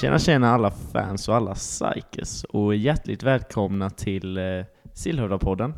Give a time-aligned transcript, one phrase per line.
[0.00, 5.74] Tjena tjena alla fans och alla psykes och hjärtligt välkomna till eh, Sillhövdapodden.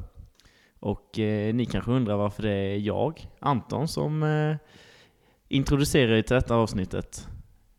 [0.81, 4.57] Och eh, ni kanske undrar varför det är jag, Anton, som eh,
[5.49, 7.29] introducerar er till detta avsnittet.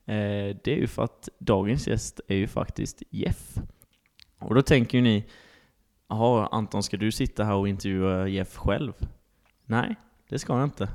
[0.06, 3.58] Eh, det är ju för att dagens gäst är ju faktiskt Jeff.
[4.40, 5.26] Och då tänker ju ni,
[6.10, 8.94] jaha Anton, ska du sitta här och intervjua Jeff själv?
[9.66, 9.96] Nej,
[10.30, 10.90] det ska jag inte.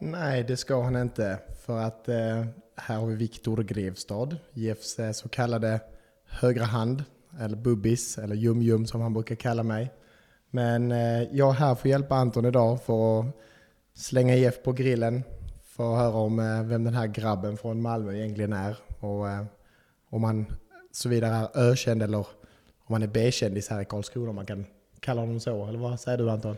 [0.00, 1.38] Nej, det ska han inte.
[1.60, 2.44] För att eh,
[2.76, 5.80] här har vi Viktor Grevstad, Jeffs eh, så kallade
[6.24, 7.04] högra hand,
[7.40, 9.92] eller bubbis, eller jum-jum som han brukar kalla mig.
[10.50, 13.26] Men eh, jag är här för att hjälpa Anton idag för att
[13.94, 15.22] slänga Jeff på grillen,
[15.64, 18.76] för att höra om eh, vem den här grabben från Malmö egentligen är.
[19.00, 19.44] Och eh,
[20.10, 20.46] om han
[20.92, 22.18] så vidare är ökänd eller
[22.84, 24.66] om han är B-kändis här i Karlskrona, om man kan
[25.00, 25.66] kalla honom så.
[25.66, 26.56] Eller vad säger du Anton?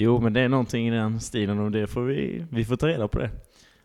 [0.00, 2.88] Jo, men det är någonting i den stilen och det får vi, vi får ta
[2.88, 3.30] reda på det.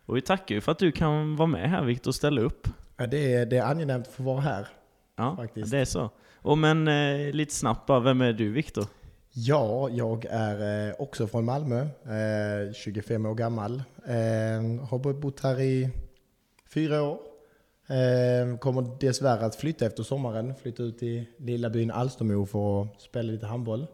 [0.06, 2.68] Och vi tackar ju för att du kan vara med här Viktor och ställa upp.
[2.96, 4.68] Ja, det, är, det är angenämt att få vara här.
[5.16, 5.70] Ja, Faktiskt.
[5.70, 6.10] det är så.
[6.34, 8.84] Och men eh, lite snabbt bara, vem är du Viktor?
[9.32, 13.82] Ja, jag är eh, också från Malmö, eh, 25 år gammal.
[14.06, 15.90] Eh, har bott här i
[16.74, 17.18] fyra år.
[17.88, 23.00] Eh, kommer dessvärre att flytta efter sommaren, flytta ut till lilla byn Alstermo för att
[23.00, 23.86] spela lite handboll.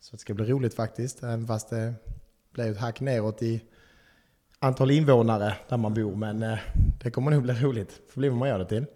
[0.00, 1.94] Så det ska bli roligt faktiskt, även fast det
[2.52, 3.60] blev ett hack neråt i
[4.58, 6.14] antal invånare där man bor.
[6.16, 6.58] Men eh,
[7.02, 8.86] det kommer nog bli roligt, får bli vad man gör det till.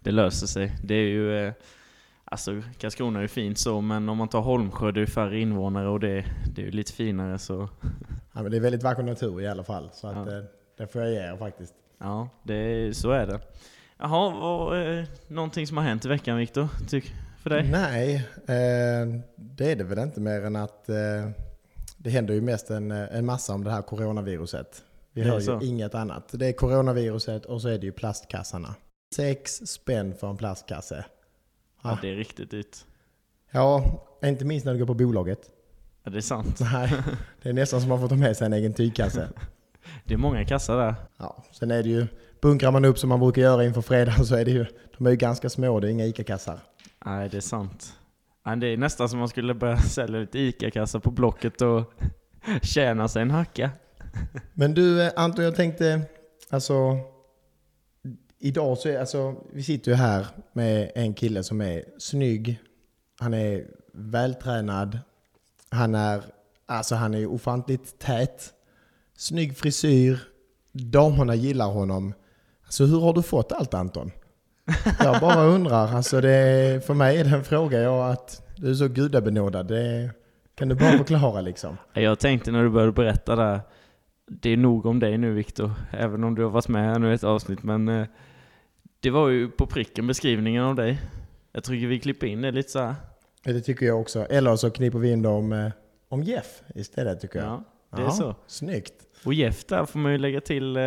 [0.00, 0.76] Det löser sig.
[0.84, 1.52] Det är ju, eh,
[2.24, 5.40] alltså Karlskrona är ju fint så, men om man tar Holmsjö, det är ju färre
[5.40, 6.24] invånare och det,
[6.54, 7.68] det är ju lite finare så.
[8.32, 10.36] Ja, men det är väldigt vacker natur i alla fall, så att, Ja.
[10.38, 10.44] eh,
[10.78, 11.74] det får jag ge er faktiskt.
[11.98, 13.40] Ja, det, så är det.
[13.98, 17.14] Jaha, vad, eh, någonting som har hänt i veckan Viktor, tyck,
[17.46, 17.68] för dig?
[17.70, 20.96] Nej, eh, det är det väl inte mer än att eh,
[21.96, 24.84] det händer ju mest en, eh, en massa om det här coronaviruset.
[25.12, 25.58] Vi hör så.
[25.62, 26.28] ju inget annat.
[26.32, 28.74] Det är coronaviruset och så är det ju plastkassarna.
[29.14, 31.04] Sex spänn för en plastkasse.
[31.82, 32.76] Ja, det är riktigt dyrt.
[33.50, 33.84] Ja,
[34.24, 35.40] inte minst när du går på bolaget.
[36.02, 36.60] Ja, det är sant.
[36.60, 36.92] Nej,
[37.42, 39.28] det är nästan som att man får ta med sig en egen tygkasse.
[40.04, 40.94] Det är många kassar där.
[41.16, 42.06] Ja, sen är det ju,
[42.40, 44.66] bunkrar man upp som man brukar göra inför fredag så är det ju,
[44.98, 46.60] de är ju ganska små, det är inga ICA-kassar.
[47.06, 47.98] Nej, det är sant.
[48.46, 51.92] Nej, det är nästan som man skulle börja sälja lite ICA-kassar på Blocket och
[52.62, 53.70] tjäna sig en hacka.
[54.54, 56.02] Men du eh, Anton, jag tänkte,
[56.50, 56.98] alltså
[58.38, 62.60] idag så är, alltså vi sitter ju här med en kille som är snygg,
[63.18, 64.98] han är vältränad,
[65.70, 66.24] han är,
[66.66, 68.52] alltså han är ofantligt tät,
[69.16, 70.18] snygg frisyr,
[70.72, 72.14] damerna gillar honom.
[72.64, 74.10] Alltså hur har du fått allt Anton?
[74.98, 78.74] Jag bara undrar, alltså det, för mig är det en fråga, jag att du är
[78.74, 80.10] så gudabenådad, det
[80.54, 81.76] kan du bara förklara liksom.
[81.92, 83.60] Jag tänkte när du började berätta där,
[84.26, 87.14] det är nog om dig nu Viktor, även om du har varit med här nu
[87.14, 88.06] ett avsnitt, men eh,
[89.00, 91.00] det var ju på pricken beskrivningen av dig.
[91.52, 92.94] Jag tycker vi klipper in det lite så här.
[93.44, 94.24] Det tycker jag också.
[94.24, 95.70] Eller så kniper vi in dem eh,
[96.08, 97.48] om Jeff istället tycker jag.
[97.48, 97.64] Ja,
[97.96, 98.34] det är Ja, så.
[98.46, 98.94] Snyggt.
[99.24, 100.82] Och Jeff där får man ju lägga till, eh,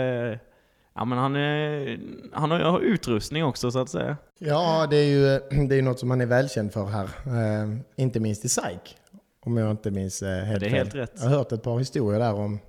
[1.00, 2.00] ja men han, är,
[2.34, 4.18] han har utrustning också så att säga.
[4.40, 7.04] Ja, det är ju det är något som han är välkänd för här.
[7.04, 8.98] Eh, inte minst i SAIK.
[9.46, 10.78] Om jag inte minns eh, helt det är fel.
[10.78, 11.12] helt rätt.
[11.16, 12.60] Jag har hört ett par historier där om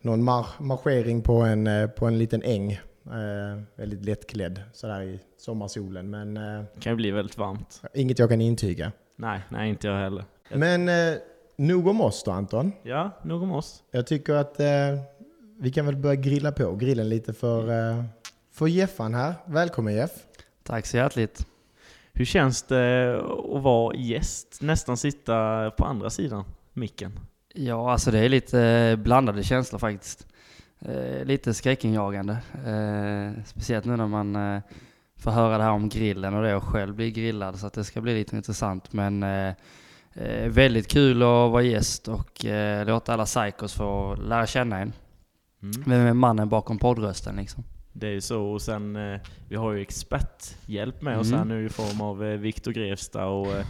[0.00, 2.72] någon mar marschering på en, eh, på en liten äng.
[2.72, 6.10] Eh, väldigt lättklädd sådär i sommarsolen.
[6.10, 7.82] Men eh, Det kan ju bli väldigt varmt.
[7.94, 8.92] inget jag kan intyga.
[9.16, 10.24] Nej, nej inte jag heller.
[10.54, 11.18] Men eh,
[11.56, 12.72] nog om oss då Anton.
[12.82, 13.82] Ja, nog om oss.
[13.90, 14.66] Jag tycker att eh,
[15.58, 18.04] vi kan väl börja grilla på grillen lite för, eh,
[18.52, 19.34] för Jeffan här.
[19.46, 20.10] Välkommen Jeff.
[20.62, 21.46] Tack så hjärtligt.
[22.12, 23.16] Hur känns det
[23.54, 27.12] att vara gäst, nästan sitta på andra sidan micken?
[27.54, 30.26] Ja, alltså det är lite eh, blandade känslor faktiskt.
[30.80, 32.38] Eh, lite skräckinjagande.
[33.46, 34.62] Speciellt nu när man
[35.18, 37.84] får höra det här om grillen och det och själv blir grillad så att det
[37.84, 38.92] ska bli lite intressant.
[38.92, 39.24] Men
[40.48, 42.44] väldigt kul att vara gäst och
[42.86, 44.92] låta alla psykos få lära känna en.
[45.74, 45.82] Mm.
[45.86, 47.64] Vem är mannen bakom poddrösten liksom?
[47.92, 51.38] Det är ju så, och sen eh, vi har ju experthjälp med oss Mm.
[51.38, 53.66] här nu i form av eh, Viktor Grevstad och eh,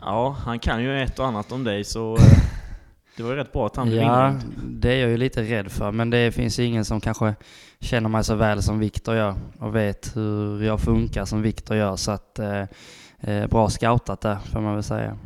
[0.00, 2.22] ja, han kan ju ett och annat om dig så eh,
[3.16, 4.34] det var ju rätt bra att han blev Ja,
[4.64, 5.92] det är jag ju lite rädd för.
[5.92, 7.34] Men det finns ju ingen som kanske
[7.80, 11.96] känner mig så väl som Viktor gör och vet hur jag funkar som Viktor gör.
[11.96, 12.64] Så att eh,
[13.20, 15.18] eh, bra scoutat där får man väl säga.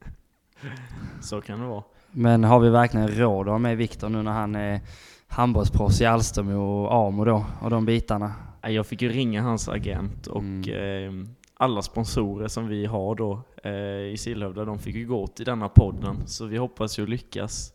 [1.20, 1.82] Så kan det vara.
[2.16, 4.80] Men har vi verkligen råd att ha med Viktor nu när han är
[5.28, 8.32] handbollsproffs i Alstermo och Amo då och de bitarna?
[8.62, 11.22] Jag fick ju ringa hans agent och Mm.
[11.22, 13.72] eh, alla sponsorer som vi har då eh,
[14.12, 16.16] i Sillhövda, de fick ju gå till denna podden.
[16.26, 17.72] Så vi hoppas ju lyckas.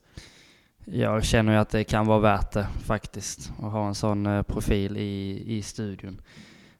[0.85, 4.41] Jag känner ju att det kan vara värt det faktiskt att ha en sån eh,
[4.41, 6.21] profil i, i studion.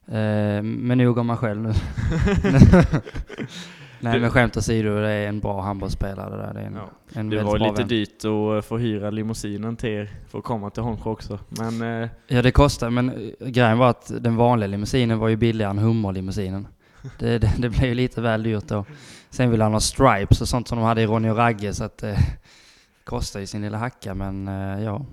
[0.07, 1.73] Eh, men nog om mig själv nu.
[3.99, 6.53] Nej men skämt åsido, det är en bra handbollsspelare där.
[6.53, 6.89] Det, är en, Ja.
[7.13, 7.87] en Det var lite vän.
[7.87, 8.25] dyrt
[8.59, 11.39] att få hyra limousinen till er för att komma till Hånsjö också.
[11.49, 15.35] Men eh, Ja det kostar, men eh, grejen var att den vanliga limousinen var ju
[15.35, 16.67] billigare än hummerlimousinen.
[17.19, 18.85] Det, det, det blev ju lite väl dyrt då.
[19.29, 21.83] Sen ville han ha stripes och sånt som de hade i Ronny och Ragge så
[21.83, 22.17] att det
[23.03, 25.05] kostar ju sin lilla hacka men eh, ja.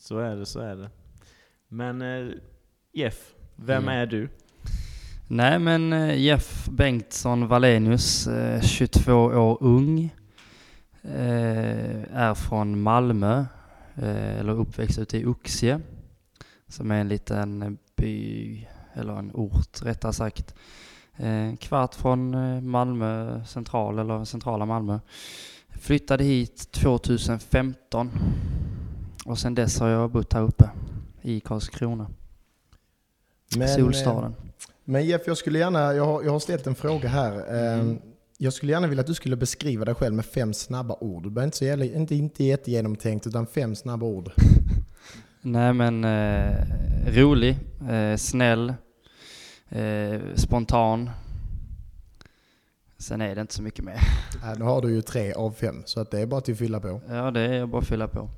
[0.00, 0.90] så är det, så är det.
[1.68, 2.32] Men eh,
[2.92, 3.14] Jeff,
[3.56, 3.94] vem Mm.
[4.00, 4.28] är du?
[5.32, 10.14] Nej men eh, Jeff Bengtsson Wallenius, eh, 22 år ung.
[11.02, 13.44] eh, Är från Malmö,
[13.96, 15.80] eh, eller uppväxt ute i Oxie.
[16.68, 20.54] Som är en liten by, eller en ort rättare sagt.
[21.16, 24.98] Eh, En kvart från eh, Malmö central, eller centrala Malmö.
[25.68, 28.10] Flyttade hit 2015.
[29.24, 30.70] Och sen dess har jag bott här uppe
[31.22, 32.06] i Karlskrona,
[33.56, 34.34] Men, solstaden.
[34.90, 37.32] Men Jeff, jag skulle gärna, jag har, jag har ställt en fråga här.
[37.32, 37.98] Eh, Mm.
[38.42, 41.22] Jag skulle gärna vilja att du skulle beskriva dig själv med fem snabba ord.
[41.22, 44.32] Det behöver inte, så inte, inte jättegenomtänkt, utan fem snabba ord.
[45.40, 46.66] Nej men eh,
[47.06, 47.58] rolig,
[47.90, 48.74] eh, snäll,
[49.68, 51.10] eh, spontan.
[52.98, 54.00] Sen är det inte så mycket mer.
[54.44, 56.58] Äh, nu har du ju tre av fem, så att det är bara till att
[56.58, 57.00] fylla på.
[57.08, 58.28] Ja det är bara att fylla på.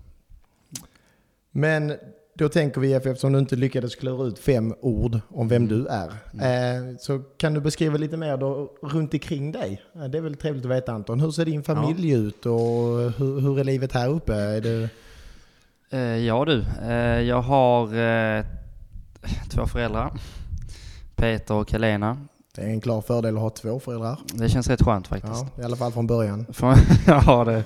[1.50, 1.92] Men
[2.34, 6.06] då tänker vi, eftersom du inte lyckades klura ut fem ord om vem du är,
[6.08, 9.82] eh, så kan du beskriva lite mer då runt omkring dig?
[9.94, 11.20] Eh, Det är väl trevligt att veta Anton.
[11.20, 12.52] Hur ser din familj ut och
[13.18, 14.34] hur, hur är livet här uppe?
[14.34, 14.88] Är det,
[15.90, 16.64] Eh, ja du,
[17.26, 17.86] jag har
[19.50, 20.12] två föräldrar.
[21.16, 22.18] Peter och Helena.
[22.54, 24.18] det är en klar fördel att ha två föräldrar.
[24.34, 25.44] Det känns rätt skönt faktiskt.
[25.56, 26.46] Ja, I alla fall från början.
[27.06, 27.64] Ja, det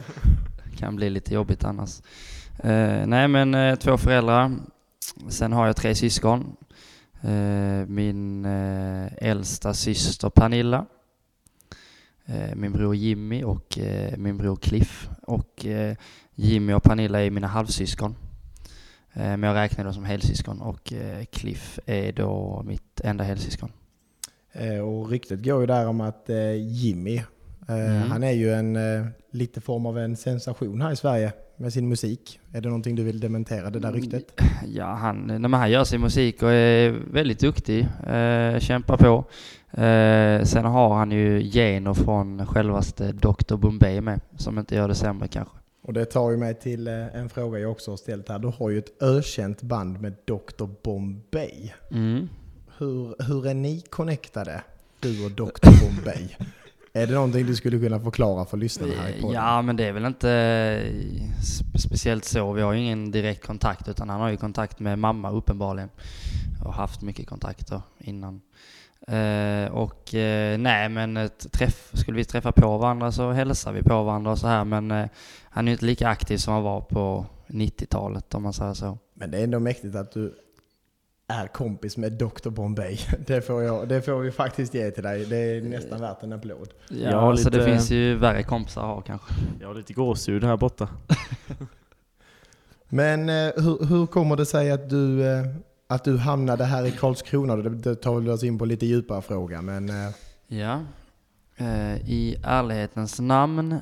[0.78, 2.00] kan bli lite jobbigt annars.
[2.58, 4.52] Eh, nej, men eh, två föräldrar.
[5.28, 6.56] Sen har jag tre syskon.
[7.20, 10.86] Eh, min eh, äldsta syster Pernilla.
[12.26, 15.08] Eh, min bror Jimmy och eh, min bror Cliff.
[15.22, 15.96] Och eh,
[16.34, 18.16] Jimmy och Pernilla är mina halvsyskon.
[19.12, 23.72] Eh, men jag räknar dem som helsyskon och eh, Cliff är då mitt enda helsyskon.
[24.52, 27.22] Eh, och ryktet går ju där om att eh, Jimmy,
[27.68, 28.10] Mm.
[28.10, 31.88] han är ju en eh, lite form av en sensation här i Sverige med sin
[31.88, 32.40] musik.
[32.52, 34.40] Är det någonting du vill dementera, det där ryktet?
[34.66, 37.88] Ja, han, men han gör sin musik och är väldigt duktig.
[38.06, 39.24] Eh, kämpar på.
[39.82, 43.56] Eh, sen har han ju gener från självaste Dr.
[43.56, 45.56] Bombay med, som inte gör det sämre kanske.
[45.82, 48.38] Och det tar ju mig till eh, en fråga jag också har ställt här.
[48.38, 50.66] Du har ju ett ökänt band med Dr.
[50.82, 51.72] Bombay.
[51.90, 52.28] Mm.
[52.78, 54.62] Hur, hur är ni connectade?
[55.00, 55.68] Du och Dr.
[55.80, 56.28] Bombay.
[57.02, 59.34] är det någonting du skulle kunna förklara för lyssnarna här i podden?
[59.34, 60.93] Ja, men det är väl inte eh,
[61.43, 62.52] spe- speciellt så.
[62.52, 65.90] Vi har ju ingen direkt kontakt, utan han har ju kontakt med mamma uppenbarligen.
[66.64, 68.40] Och haft mycket kontakter innan.
[69.08, 73.82] Eh, och eh, nej, men ett träff, skulle vi träffa på varandra så hälsar vi
[73.82, 74.64] på varandra och så här.
[74.64, 75.06] Men eh,
[75.42, 78.99] han är ju inte lika aktiv som han var på 90-talet om man säger så.
[79.14, 80.34] Men det är ändå mäktigt att du
[81.28, 82.49] är kompis med Dr.
[82.50, 82.99] Bombay.
[83.26, 85.25] Det får, jag, det får vi faktiskt ge till dig.
[85.26, 86.69] Det är nästan värt en applåd.
[86.88, 89.34] Ja, Jag har så det lite- finns ju värre kompisar att ha kanske.
[89.61, 90.88] Jag har lite gåshud här borta.
[92.88, 95.47] Men eh, hur, hur kommer det sig att du, eh,
[95.87, 97.56] att du hamnade här i Karlskrona?
[97.56, 99.62] Det, tar vi oss in på lite djupare fråga.
[99.62, 100.11] Men eh,
[100.49, 100.80] Ja.
[102.06, 103.76] I ärlighetens namn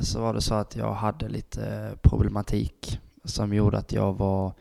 [0.00, 4.52] så var det så att jag hade lite problematik som gjorde att jag var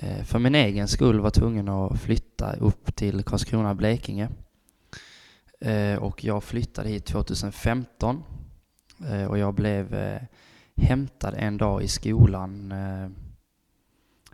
[0.00, 4.28] Eh, för min egen skull var tvungen att flytta upp till Karlskrona, Blekinge.
[5.60, 8.22] Eh, och jag flyttade hit 2015
[9.10, 10.18] eh, och jag blev
[10.76, 12.72] hämtad en dag i skolan,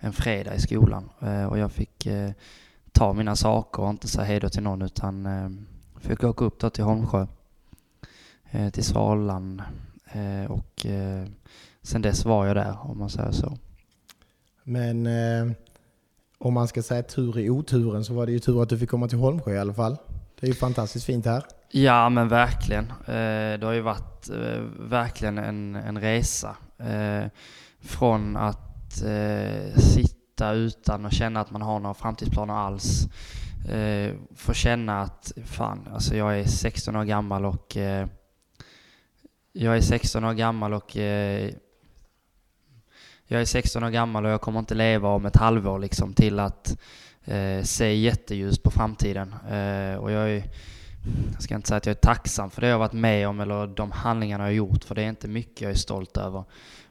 [0.01, 1.11] en fredag i skolan
[1.49, 2.09] och jag fick
[2.93, 5.67] ta mina saker och inte säga hej då till någon utan
[6.01, 7.27] fick åka upp då till Holmsjö,
[8.73, 9.63] till Svalan
[10.49, 10.87] och
[11.83, 13.59] sen dess var jag där om man säger så.
[14.65, 15.53] Men eh,
[16.39, 18.91] om man ska säga tur i oturen så var det ju tur att du fick
[18.91, 19.97] komma till Holmsjö i alla fall.
[20.41, 21.45] Det är ju fantastiskt fint här.
[21.71, 22.85] Ja men verkligen.
[22.85, 26.57] Eh, det har ju varit eh, verkligen en, en resa.
[26.79, 27.25] Eh,
[27.81, 33.09] från att eh, sitta utan och känna att man har några framtidsplaner alls.
[33.69, 38.07] Eh, få känna att fan, alltså jag är 16 år gammal och eh,
[39.53, 41.51] jag är 16 år gammal och eh,
[43.27, 46.39] jag är 16 år gammal och jag kommer inte leva om ett halvår liksom till
[46.39, 46.79] att
[47.25, 49.35] eh, se jätteljust på framtiden.
[49.51, 50.45] Eh, och jag är
[51.33, 53.41] jag ska inte säga att jag är tacksam för det jag har varit med om
[53.41, 56.45] eller de handlingarna jag har gjort, för det är inte mycket jag är stolt över.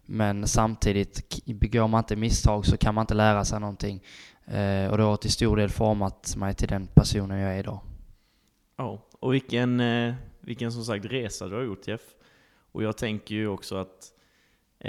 [0.06, 4.04] Men samtidigt, begår man inte misstag så kan man inte lära sig någonting.
[4.46, 7.80] Eh, och det har till stor del format mig till den personen jag är idag.
[8.78, 12.02] Ja, och vilken, eh, vilken som sagt resa du har gjort Jeff.
[12.72, 14.13] Och jag tänker ju också att eh,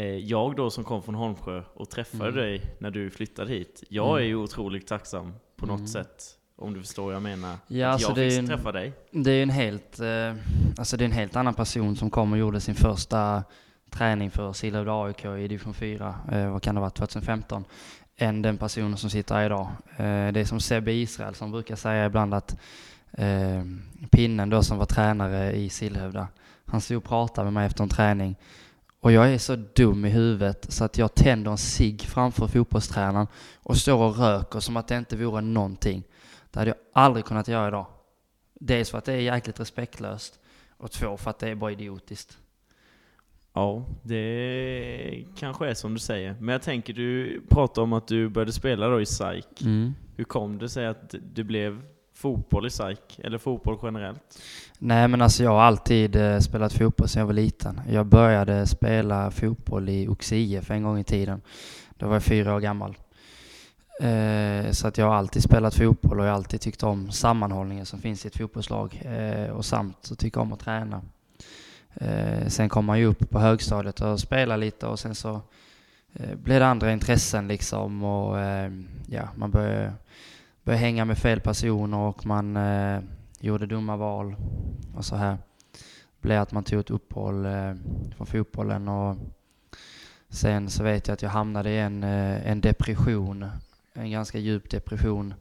[0.03, 2.35] jag då som kom från Holmsjö och träffade Mm.
[2.43, 4.23] dig när du flyttade hit, jag Mm.
[4.23, 5.89] är ju otroligt tacksam på något Mm.
[5.89, 6.25] sätt.
[6.57, 7.57] Om du förstår vad jag menar.
[7.67, 8.93] Ja, att alltså jag fick en- träffa dig.
[9.11, 10.35] Det är en helt, eh,
[10.79, 13.45] alltså det är en helt annan person som kom och gjorde sin första
[13.91, 17.65] träning för Sillerud AIK i division 4, eh, vad kan det vara, 2015,
[18.17, 19.69] än den personen som sitter här idag.
[19.97, 22.57] Eh, det är som Sebbe Israel som brukar säga ibland att
[23.13, 23.63] eh,
[24.11, 26.29] pinnen då som var tränare i Sillhövda,
[26.67, 28.37] han stod och pratade med mig efter en träning
[29.05, 33.27] och jag är så dum i huvudet så att jag tänder en cigg framför fotbollstränaren
[33.63, 36.03] och står och röker som att det inte vore någonting.
[36.51, 37.87] Det hade jag aldrig kunnat göra idag.
[38.55, 40.41] Dels för att det är jäkligt respektlöst
[40.77, 42.39] och två för att det är bara idiotiskt.
[43.53, 46.37] Ja, det kanske är som du säger.
[46.41, 49.63] Men jag tänker, du pratar om att du började spela då i SAIK.
[50.17, 51.83] Hur kom det sig att det blev
[52.25, 53.21] fotboll i SAIK?
[53.25, 54.21] Eller fotboll generellt?
[54.79, 57.81] Nej men alltså jag har alltid eh, spelat fotboll sedan jag var liten.
[57.91, 61.41] Jag började spela fotboll i Oxie för en gång i tiden.
[61.99, 62.97] Då var jag fyra år gammal.
[64.01, 67.87] Eh, så att jag har alltid spelat fotboll och jag har alltid tyckt om sammanhållningen
[67.87, 69.03] som finns i ett fotbollslag.
[69.05, 71.03] Eh, och samt så tycker jag om att träna.
[71.95, 75.41] Eh, sen kom man ju upp på högstadiet och spelade lite och sen så
[76.13, 78.73] eh, blev det andra intressen liksom och eh,
[79.07, 79.93] ja, man började,
[80.65, 83.01] började hänga med fel personer och man eh,
[83.41, 84.37] gjorde dumma val
[84.95, 85.39] och så här.
[86.21, 87.75] Blev att man tog ett uppehåll eh,
[88.17, 89.17] från fotbollen och
[90.29, 93.47] sen så vet jag att jag hamnade i en, eh, en depression,
[93.93, 95.35] en ganska djup depression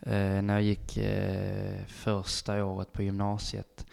[0.00, 3.86] eh, när jag gick eh, första året på gymnasiet.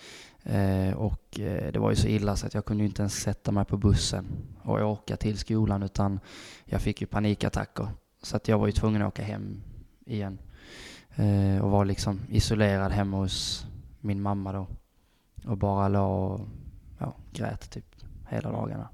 [0.43, 3.21] Eh, och eh, det var ju så illa så att jag kunde ju inte ens
[3.21, 4.25] sätta mig på bussen
[4.62, 6.19] och åka till skolan utan
[6.65, 7.88] jag fick ju panikattacker.
[8.21, 9.63] Så att jag var ju tvungen att åka hem
[10.05, 10.39] igen.
[11.19, 13.65] Eh, och var liksom isolerad hemma hos
[13.99, 14.67] min mamma då.
[15.45, 16.47] Och bara låg och
[16.97, 17.95] ja, grät typ
[18.29, 18.89] hela dagarna.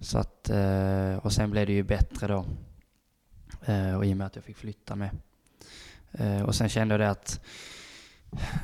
[0.00, 2.44] Så att, eh, och sen blev det ju bättre då.
[3.64, 5.10] Eh, och i och med att jag fick flytta med.
[6.12, 7.40] Eh, och sen kände jag det att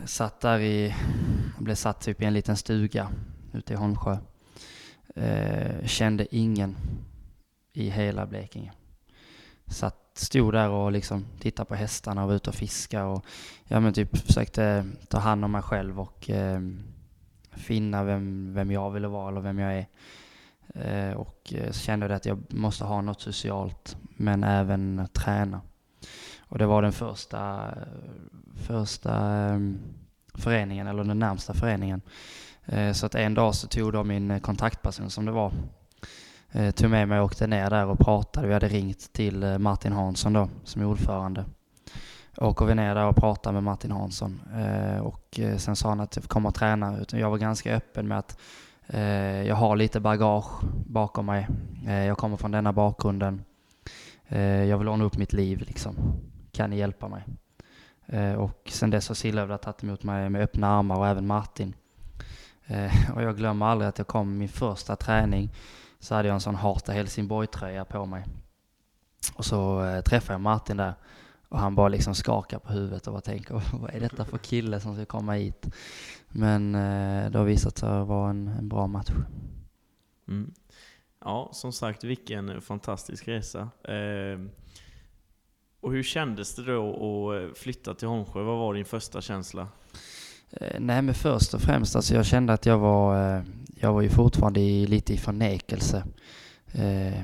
[0.00, 0.94] jag satt där i,
[1.54, 3.10] jag blev satt typ i en liten stuga
[3.52, 4.18] ute i Holmsjö.
[5.14, 6.76] Eh, kände ingen
[7.72, 8.72] i hela Blekinge.
[9.66, 13.24] Satt, stod där och liksom tittade på hästarna och var ute och fiska och
[13.64, 16.60] ja men typ försökte ta hand om mig själv och eh,
[17.52, 19.86] finna vem, vem jag ville vara eller vem jag är.
[20.74, 25.60] Eh, och eh, så kände jag att jag måste ha något socialt men även träna.
[26.38, 27.74] Och det var den första,
[28.54, 29.58] första eh,
[30.34, 32.00] föreningen, eller den närmsta föreningen.
[32.64, 35.52] Eh, så att en dag så tog de min kontaktperson som det var,
[36.54, 38.46] eh, tog med mig och åkte ner där och pratade.
[38.46, 41.44] Vi hade ringt till eh, Martin Hansson då, som är ordförande.
[42.36, 46.00] Åker vi ner där och pratar med Martin Hansson eh, och eh, sen sa han
[46.00, 46.98] att jag kommer och träna.
[46.98, 48.38] Utan jag var ganska öppen med att
[48.86, 51.48] eh, jag har lite bagage bakom mig.
[51.86, 53.44] Eh, jag kommer från denna bakgrunden.
[54.68, 55.94] Jag vill ordna upp mitt liv liksom.
[56.52, 57.24] Kan ni hjälpa mig?
[58.36, 61.74] Och sen dess har Sillhövda tagit emot mig med öppna armar och även Martin.
[63.14, 65.50] Och jag glömmer aldrig att jag kom min första träning
[66.04, 68.24] så hade jag en sån Harta Helsingborg-tröja på mig.
[69.34, 70.94] Och så eh, träffade jag Martin där
[71.48, 74.80] och han bara liksom skakar på huvudet och bara tänker vad är detta för kille
[74.80, 75.66] som ska komma hit?
[76.28, 79.10] Men eh, det har visat sig vara en, en bra match.
[80.28, 80.54] Mm.
[81.20, 83.68] Ja, som sagt, vilken fantastisk resa.
[83.84, 84.40] Eh,
[85.80, 88.42] och hur kändes det då att flytta till Holmsjö?
[88.42, 89.68] Vad var din första känsla?
[90.60, 93.42] Eh, nej men först och främst, alltså jag kände att jag var, eh,
[93.80, 96.04] jag var ju fortfarande i, lite i förnekelse.
[96.72, 97.22] Eh,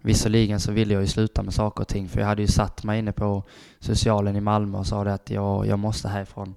[0.00, 2.84] visserligen så ville jag ju sluta med saker och ting för jag hade ju satt
[2.84, 3.42] mig inne på
[3.78, 6.54] socialen i Malmö och sa det att jag, jag måste härifrån.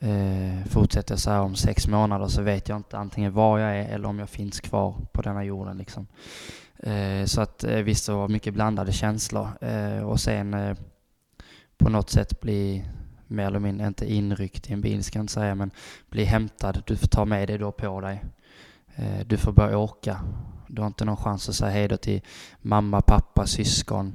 [0.00, 3.76] Eh, fortsätter jag så här om sex månader så vet jag inte antingen var jag
[3.76, 6.06] är eller om jag finns kvar på denna jorden liksom.
[6.76, 9.48] Eh, så att eh, visst, det var mycket blandade känslor.
[9.60, 10.76] Eh, och sen eh,
[11.78, 12.84] på något sätt bli
[13.34, 15.70] mer eller mindre, inte inryckt i en bil ska jag inte säga, men
[16.10, 16.82] bli hämtad.
[16.86, 18.24] Du får ta med dig då på dig.
[18.94, 20.20] Eh, du får börja åka.
[20.68, 22.20] Du har inte någon chans att säga hej då till
[22.60, 24.14] mamma, pappa, syskon.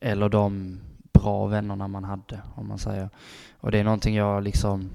[0.00, 0.80] Eller de
[1.12, 3.10] bra vännerna man hade, om man säger.
[3.60, 4.90] Och det är någonting jag liksom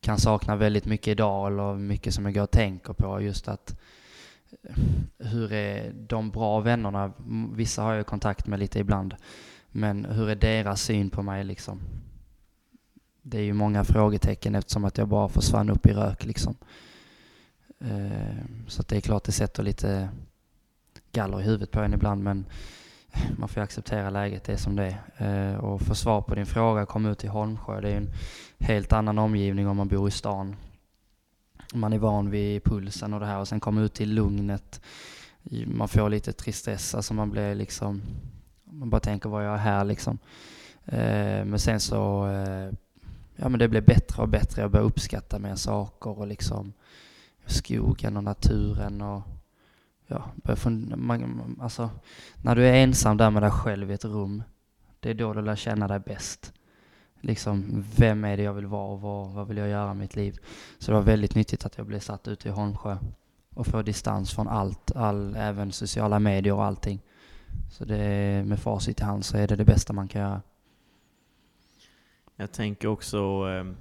[0.00, 3.20] kan sakna väldigt mycket idag, eller mycket som jag går och tänker på.
[3.20, 3.76] Just att
[4.62, 4.76] eh,
[5.18, 7.12] hur är de bra vännerna?
[7.52, 9.14] Vissa har jag kontakt med lite ibland.
[9.70, 11.80] Men hur är deras syn på mig liksom?
[13.22, 16.56] Det är ju många frågetecken eftersom att jag bara försvann upp i rök liksom.
[17.80, 20.08] Eh, så att det är klart det sätter lite
[21.12, 22.46] galler i huvudet på en ibland men
[23.38, 25.52] man får ju acceptera läget, det är som det är.
[25.52, 28.10] Eh, och för svar på din fråga, kom ut till Holmsjö, det är en
[28.58, 30.56] helt annan omgivning om man bor i stan.
[31.74, 34.80] Man är van vid pulsen och det här och sen komma ut till lugnet.
[35.66, 38.02] Man får lite tristess, alltså man blir liksom,
[38.64, 40.18] man bara tänker vad jag är här liksom.
[40.84, 42.26] Eh, men sen så,
[43.40, 44.62] ja men det blev bättre och bättre.
[44.62, 46.72] Jag började uppskatta mer saker och liksom
[47.46, 49.22] skogen och naturen och
[50.06, 50.24] ja,
[50.96, 51.90] man, alltså,
[52.42, 54.42] när du är ensam där med dig själv i ett rum,
[55.00, 56.52] det är då du lär känna dig bäst.
[57.20, 60.16] Liksom, vem är det jag vill vara och vad, vad vill jag göra i mitt
[60.16, 60.38] liv?
[60.78, 62.96] Så det var väldigt nyttigt att jag blev satt ute i Holmsjö
[63.54, 67.00] och få distans från allt, all, även sociala medier och allting.
[67.70, 70.42] Så det, med facit i hand så är det det bästa man kan göra.
[72.40, 73.18] Jag tänker också
[73.48, 73.72] eh,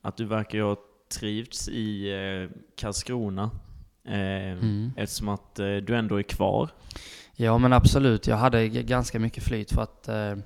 [0.00, 0.76] att du verkar ha
[1.08, 3.50] trivts i eh, Karlskrona.
[4.04, 4.92] Eh, mm.
[4.96, 6.70] Eftersom att eh, du ändå är kvar.
[7.32, 10.36] Ja men absolut, jag hade ganska mycket flyt för att eh,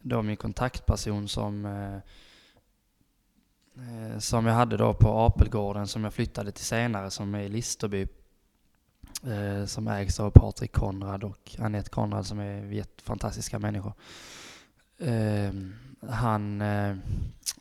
[0.00, 1.66] då min kontaktperson som
[4.18, 8.06] som jag hade då på Apelgården som jag flyttade till senare som är i Listerby
[9.26, 13.92] eh, som ägs av Patrik Konrad och Anette Konrad som är fantastiska människor.
[14.98, 15.52] Eh,
[16.10, 16.96] han eh,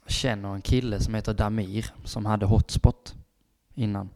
[0.07, 3.15] känner en kille som heter Damir som hade Hotspot
[3.73, 4.09] innan.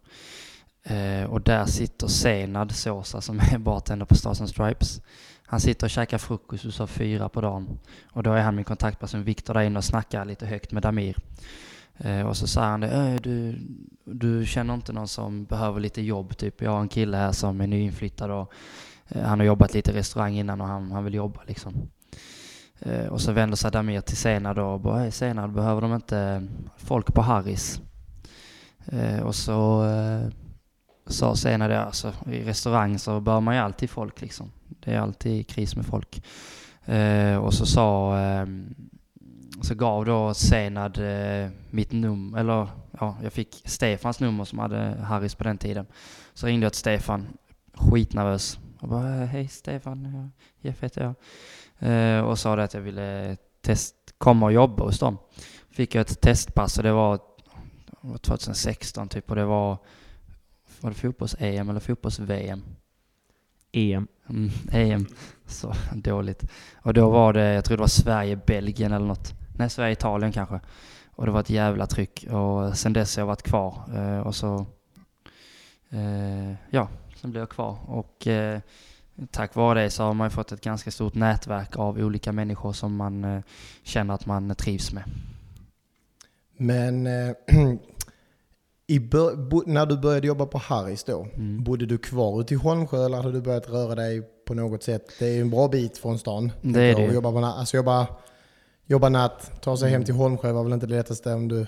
[0.83, 5.01] Eh, och där sitter Senad Sosa som är bartender på Stars and Stripes.
[5.45, 7.79] Han sitter och käkar frukost hos fyra på dagen.
[8.11, 11.17] Och då är han min kontaktperson Viktor där inne och snackar lite högt med Damir.
[11.97, 13.59] Eh, och så säger han det, du,
[14.03, 16.61] du känner inte någon som behöver lite jobb typ.
[16.61, 18.53] Jag har en kille här som är nyinflyttad och
[19.07, 21.89] eh, han har jobbat lite i restaurang innan och han, han vill jobba liksom.
[22.79, 26.47] Eh, och så vänder sig Damir till Senad och bara, hej Senad, behöver de inte
[26.77, 27.81] folk på Harris?
[28.85, 30.27] Eh, och så eh,
[31.07, 34.51] sa Senad, alltså i restaurang så bör man ju alltid folk liksom.
[34.67, 36.23] Det är alltid kris med folk.
[36.85, 38.45] Eh, och så sa, eh,
[39.61, 42.67] så gav då Senad eh, mitt nummer, eller
[42.99, 45.85] ja, jag fick Stefans nummer som hade Harris på den tiden.
[46.33, 47.27] Så ringde jag till Stefan,
[47.73, 48.59] skitnervös.
[48.79, 51.13] Och bara, hej Stefan, Jeff heter jag.
[51.79, 55.17] Eh, och sa det att jag ville test, komma och jobba hos dem.
[55.69, 57.19] Fick jag ett testpass och det var
[58.21, 59.77] 2016 typ och det var,
[60.81, 62.63] var det fotbolls-EM eller fotbolls-VM?
[63.71, 64.07] EM.
[64.29, 65.05] Mm, EM.
[65.45, 66.43] Så dåligt.
[66.75, 69.33] Och då var det, jag tror det var Sverige-Belgien eller något.
[69.55, 70.59] Nej, Sverige-Italien kanske.
[71.15, 72.25] Och det var ett jävla tryck.
[72.29, 73.81] Och sen dess har jag varit kvar.
[73.95, 74.65] Eh, och så,
[75.89, 77.77] eh, ja, sen blev jag kvar.
[77.85, 78.59] Och eh,
[79.31, 82.95] tack vare det så har man fått ett ganska stort nätverk av olika människor som
[82.95, 83.41] man eh,
[83.83, 85.03] känner att man trivs med.
[86.57, 87.35] Men eh,
[89.65, 91.63] när du började jobba på Harris då, mm.
[91.63, 95.11] bodde du kvar ute i Holmsjö eller hade du börjat röra dig på något sätt?
[95.19, 96.51] Det är ju en bra bit från stan.
[96.61, 97.13] Det är det.
[97.13, 98.07] Jobba, på, alltså jobba,
[98.85, 99.93] jobba natt, ta sig mm.
[99.93, 101.67] hem till Holmsjö var väl inte det lättaste om du...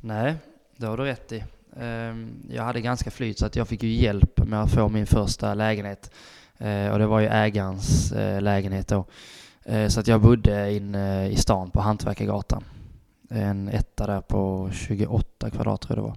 [0.00, 0.34] Nej,
[0.76, 1.44] det har du rätt i.
[1.76, 5.06] Ehm, jag hade ganska flyt så att jag fick ju hjälp med att få min
[5.06, 6.10] första lägenhet.
[6.58, 9.04] Ehm, och det var ju ägarens eh, lägenhet då.
[9.64, 12.64] Ehm, så att jag bodde inne i stan på Hantverkargatan.
[13.30, 16.16] En etta där på 28 kvadrat tror jag det var.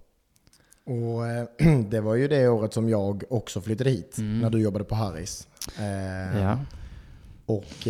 [0.86, 4.40] Och eh, det var ju det året som jag också flyttade hit, mm.
[4.40, 5.48] när du jobbade på Harris.
[6.34, 6.60] ja.
[7.46, 7.88] Och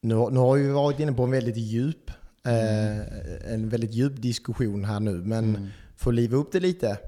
[0.00, 2.10] nu, nu har vi varit inne på en väldigt djup,
[2.44, 3.02] mm.
[3.48, 6.98] en väldigt djup diskussion här nu, men mm för att liva upp det lite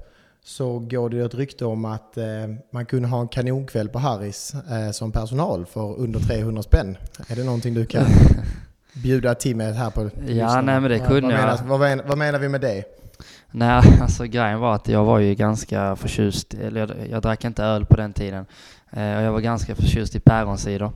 [0.43, 2.25] så går det ett rykte om att eh,
[2.71, 6.97] man kunde ha en kanonkväll på Harris eh, som personal för under 300 spänn.
[7.27, 8.05] Är det någonting du kan
[9.03, 11.39] bjuda till med här på Ja, nej men det kunde vad, jag.
[11.39, 12.83] Menas, vad, menar, vad menar vi med det?
[13.51, 17.63] Nej, alltså grejen var att jag var ju ganska förtjust, eller jag, jag drack inte
[17.63, 18.45] öl på den tiden.
[18.91, 20.91] Eh, och jag var ganska förtjust i päronsider.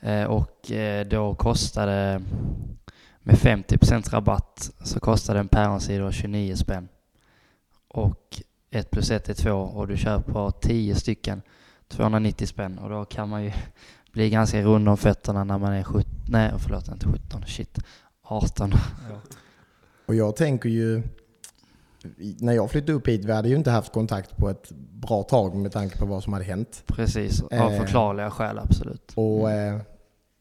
[0.00, 2.22] Eh, och eh, då kostade,
[3.22, 6.88] med 50% rabatt, så kostade en päronsider 29 spänn
[7.90, 11.42] och 1 plus 1 är 2 och du köper 10 stycken
[11.88, 13.52] 290 spänn och då kan man ju
[14.12, 17.78] bli ganska rund om fötterna när man är 17, nej förlåt inte 17, shit,
[18.22, 18.70] 18.
[19.10, 19.20] Ja.
[20.06, 21.02] Och jag tänker ju,
[22.38, 25.56] när jag flyttade upp hit, vi hade ju inte haft kontakt på ett bra tag
[25.56, 26.82] med tanke på vad som hade hänt.
[26.86, 29.12] Precis, av eh, förklarliga skäl absolut.
[29.14, 29.74] Och, mm.
[29.74, 29.82] eh,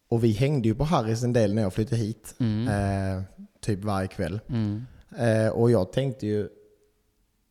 [0.09, 2.67] och vi hängde ju på Harris en del när jag flyttade hit, mm.
[2.67, 3.23] eh,
[3.61, 4.39] typ varje kväll.
[4.49, 4.85] Mm.
[5.17, 6.49] Eh, och jag tänkte ju,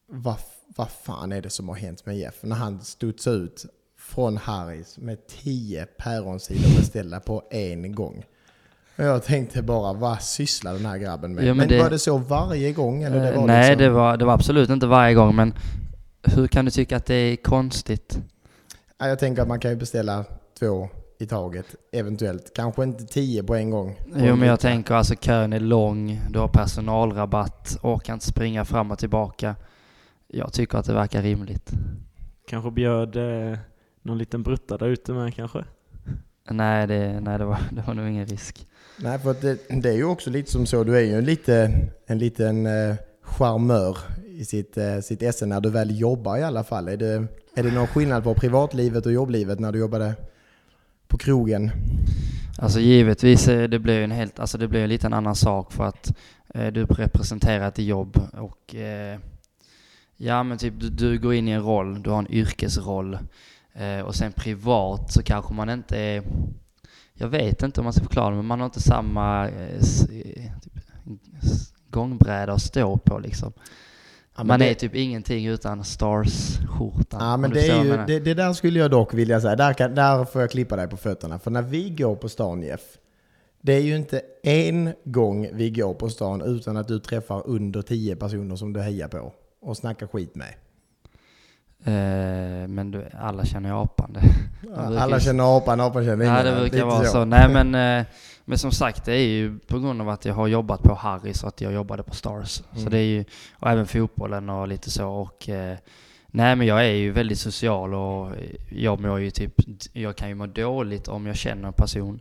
[0.09, 0.37] vad,
[0.77, 2.35] vad fan är det som har hänt med Jeff?
[2.40, 3.66] När han studsade ut
[3.99, 8.25] från Harris med tio päronsidor beställda på en gång.
[8.97, 11.44] Och jag tänkte bara, vad sysslar den här grabben med?
[11.44, 13.03] Ja, men, men det, var det så varje gång?
[13.03, 13.85] Eller det var nej, liksom...
[13.85, 15.55] det, var, det var absolut inte varje gång, men
[16.23, 18.18] hur kan du tycka att det är konstigt?
[18.99, 20.25] Jag tänker att man kan ju beställa
[20.59, 21.66] två i taget.
[21.92, 22.53] Eventuellt.
[22.55, 24.01] Kanske inte tio på en gång.
[24.16, 28.90] Jo men jag tänker alltså kön är lång, du har personalrabatt, orkar inte springa fram
[28.90, 29.57] och tillbaka.
[30.29, 31.71] Jag tycker att det verkar rimligt.
[32.49, 33.59] Kanske bjöd eh,
[34.03, 35.64] någon liten brutta där ute med kanske?
[36.51, 38.67] Nej, det, nej det, var, det var nog ingen risk.
[38.99, 40.85] Nej, för att det, det är ju också lite som så.
[40.85, 41.71] Du är ju en, lite,
[42.07, 46.64] en liten eh, charmör i sitt, eh, sitt esse när du väl jobbar i alla
[46.64, 46.88] fall.
[46.88, 50.14] Är det, är det någon skillnad på privatlivet och jobblivet när du jobbade
[51.09, 51.71] på krogen?
[52.59, 55.73] Alltså givetvis, eh, det blir ju en helt, alltså det blir lite en annan sak
[55.73, 56.12] för att
[56.55, 59.19] eh, du representerar ett jobb och eh,
[60.18, 63.18] ja men typ du, du, går in i en roll, du har en yrkesroll
[63.74, 66.22] eh, och sen privat så kanske man inte är,
[67.14, 70.72] jag vet inte om man ska förklara men man har inte samma eh, eh, typ,
[71.90, 73.52] gångbräda att stå på liksom.
[74.37, 77.20] Ja, man det, är typ ingenting utan Stars-skjortan.
[77.20, 79.57] Ja, men det, är ju, det, det där skulle jag dock vilja säga.
[79.57, 81.38] Där, kan, där får jag klippa dig på fötterna.
[81.38, 82.81] För när vi går på stan, Jeff.
[83.61, 87.83] Det är ju inte en gång vi går på stan utan att du träffar under
[87.83, 90.55] tio personer som du hejar på och snackar skit med.
[91.85, 94.12] Eh, men du, alla känner ju apan.
[94.12, 94.21] Det.
[94.61, 96.37] brukar Alla känner apan, apan känner ingen.
[96.37, 97.25] Ja, det brukar vara så.
[97.25, 98.07] Nej, men, eh,
[98.44, 101.42] men som sagt, det är ju på grund av att jag har jobbat på Harrys
[101.42, 102.49] och att jag jobbade på Stars.
[102.51, 102.90] Så Mm.
[102.90, 105.09] det är ju, och även fotbollen och lite så.
[105.09, 105.77] Och, eh,
[106.27, 108.33] nej, men jag är ju väldigt social och
[108.71, 109.55] jag mår ju typ,
[109.92, 112.21] jag kan ju må dåligt om jag känner en person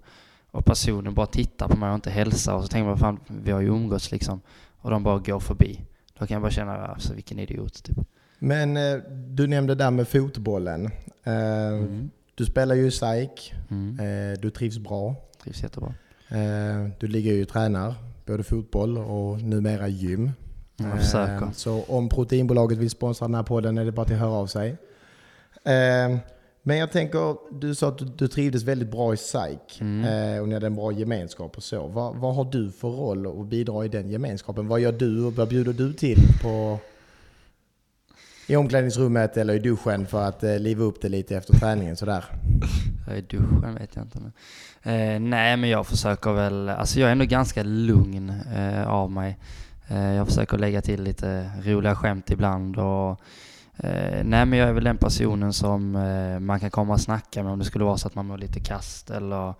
[0.52, 3.52] och personen bara tittar på mig och inte hälsar och så tänker man fan, vi
[3.52, 4.42] har ju umgåtts liksom.
[4.82, 5.82] Och de bara går förbi.
[6.20, 7.98] Då kan jag bara känna, alltså vilken idiot typ.
[8.40, 8.98] Men eh,
[9.30, 10.86] du nämnde där med fotbollen.
[11.24, 12.10] Eh, Mm.
[12.36, 13.54] Du spelar ju SAIK.
[13.70, 14.00] Mm.
[14.00, 15.16] Eh, du trivs bra.
[15.44, 15.94] Trivs jättebra.
[17.00, 17.94] Du ligger ju och tränar
[18.26, 20.32] både fotboll och numera gym.
[20.78, 21.50] Jag försöker.
[21.54, 24.78] Så om proteinbolaget vill sponsra den här podden är det bara att höra av sig.
[26.68, 30.34] Men jag tänker, du sa att du, du trivdes väldigt bra i SAIK Mm.
[30.36, 31.88] eh, och ni hade en bra gemenskap och så.
[31.88, 34.68] Vad, vad har du för roll att bidra i den gemenskapen?
[34.68, 36.80] Vad gör du och vad bjuder du till på
[38.48, 42.26] i omklädningsrummet eller i duschen för att eh, liva upp det lite efter träningen sådär?
[43.18, 44.20] I duschen vet jag inte.
[44.20, 44.34] Men.
[45.16, 49.38] Eh, nej, men jag försöker väl, alltså jag är ändå ganska lugn eh, av mig.
[49.88, 53.22] Eh, jag försöker lägga till lite roliga skämt ibland och
[53.78, 57.44] eh, nej men jag är väl den personen som eh, man kan komma och snacka
[57.44, 59.54] med om det skulle vara så att man mår lite kast eller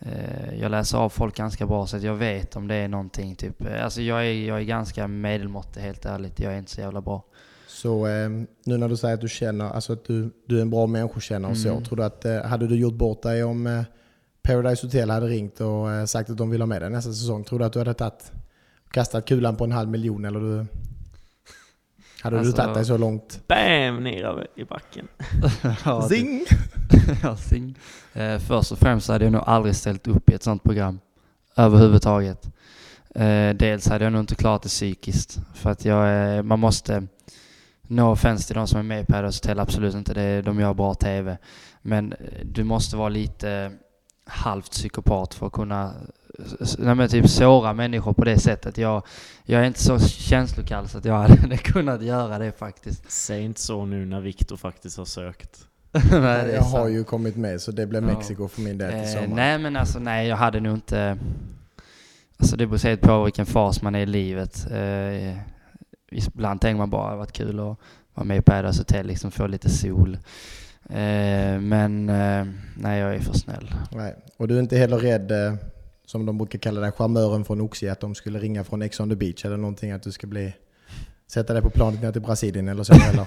[0.00, 3.34] eh, jag läser av folk ganska bra så att jag vet om det är någonting
[3.34, 6.80] typ, eh, alltså jag är, jag är ganska medelmåttig helt ärligt, jag är inte så
[6.80, 7.24] jävla bra.
[7.68, 8.28] Så eh,
[8.64, 11.52] nu när du säger att du känner, alltså att du, du är en bra människokännare
[11.52, 11.68] och så.
[11.68, 11.84] Mm.
[11.84, 13.82] Tror du att, eh, hade du gjort bort dig om eh,
[14.42, 17.44] Paradise Hotel hade ringt och eh, sagt att de vill ha med dig nästa säsong?
[17.44, 18.32] Tror du att du hade tagit,
[18.90, 20.66] kastat kulan på en halv miljon eller du...
[22.22, 23.40] Hade Alltså- du tagit dig så långt?
[23.48, 24.04] Bam!
[24.04, 25.08] Ner i backen.
[25.84, 26.08] Ja.
[26.08, 26.44] Zing!
[27.22, 27.78] Ja, sing.
[28.12, 31.00] Eh, först och främst hade jag nog aldrig ställt upp i ett sånt program
[31.56, 32.46] överhuvudtaget.
[33.14, 37.06] Eh, dels hade jag nog inte klarat det psykiskt för att jag, eh, man måste,
[37.82, 40.74] no offense till de som är med i Paradise Hotel, absolut inte, det, de gör
[40.74, 41.38] bra TV.
[41.82, 43.72] Men eh, du måste vara lite
[44.24, 45.94] halvt psykopat för att kunna
[46.78, 48.78] nej, men typ såra människor på det sättet.
[48.78, 49.02] Jag,
[49.44, 53.10] jag är inte så känslokall så att jag hade kunnat göra det faktiskt.
[53.10, 55.58] Säg inte så nu när Viktor faktiskt har sökt.
[56.10, 58.06] Nej, jag har ju kommit med så det blir Ja.
[58.06, 59.30] Mexiko för min del till Eh, sommaren.
[59.34, 61.18] nej men alltså nej, jag hade nog inte...
[62.38, 64.66] Alltså det beror helt på vilken fas man är i livet.
[64.70, 65.36] Eh,
[66.10, 67.76] ibland tänker man bara att det varit kul att
[68.14, 70.18] vara med på Paradise Hotel, liksom få lite sol.
[70.90, 72.46] Eh, men eh,
[72.76, 73.74] nej, jag är för snäll.
[73.92, 74.14] Nej.
[74.36, 75.54] Och du är inte heller rädd, eh,
[76.06, 79.08] som de brukar kalla den, charmören från Oxie, att de skulle ringa från Ex on
[79.10, 80.54] the beach eller någonting, att du ska bli...
[81.28, 83.26] Sätta dig på planet ner till Brasilien eller så heller.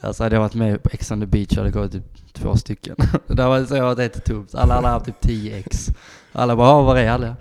[0.00, 2.56] Alltså hade jag varit med på Ex on the beach hade det gått typ två
[2.56, 2.96] stycken.
[3.26, 4.54] det var så jag varit helt tomt.
[4.54, 5.90] Alla hade haft typ 10 ex.
[6.32, 7.36] Alla bara, "Ja, var är alla?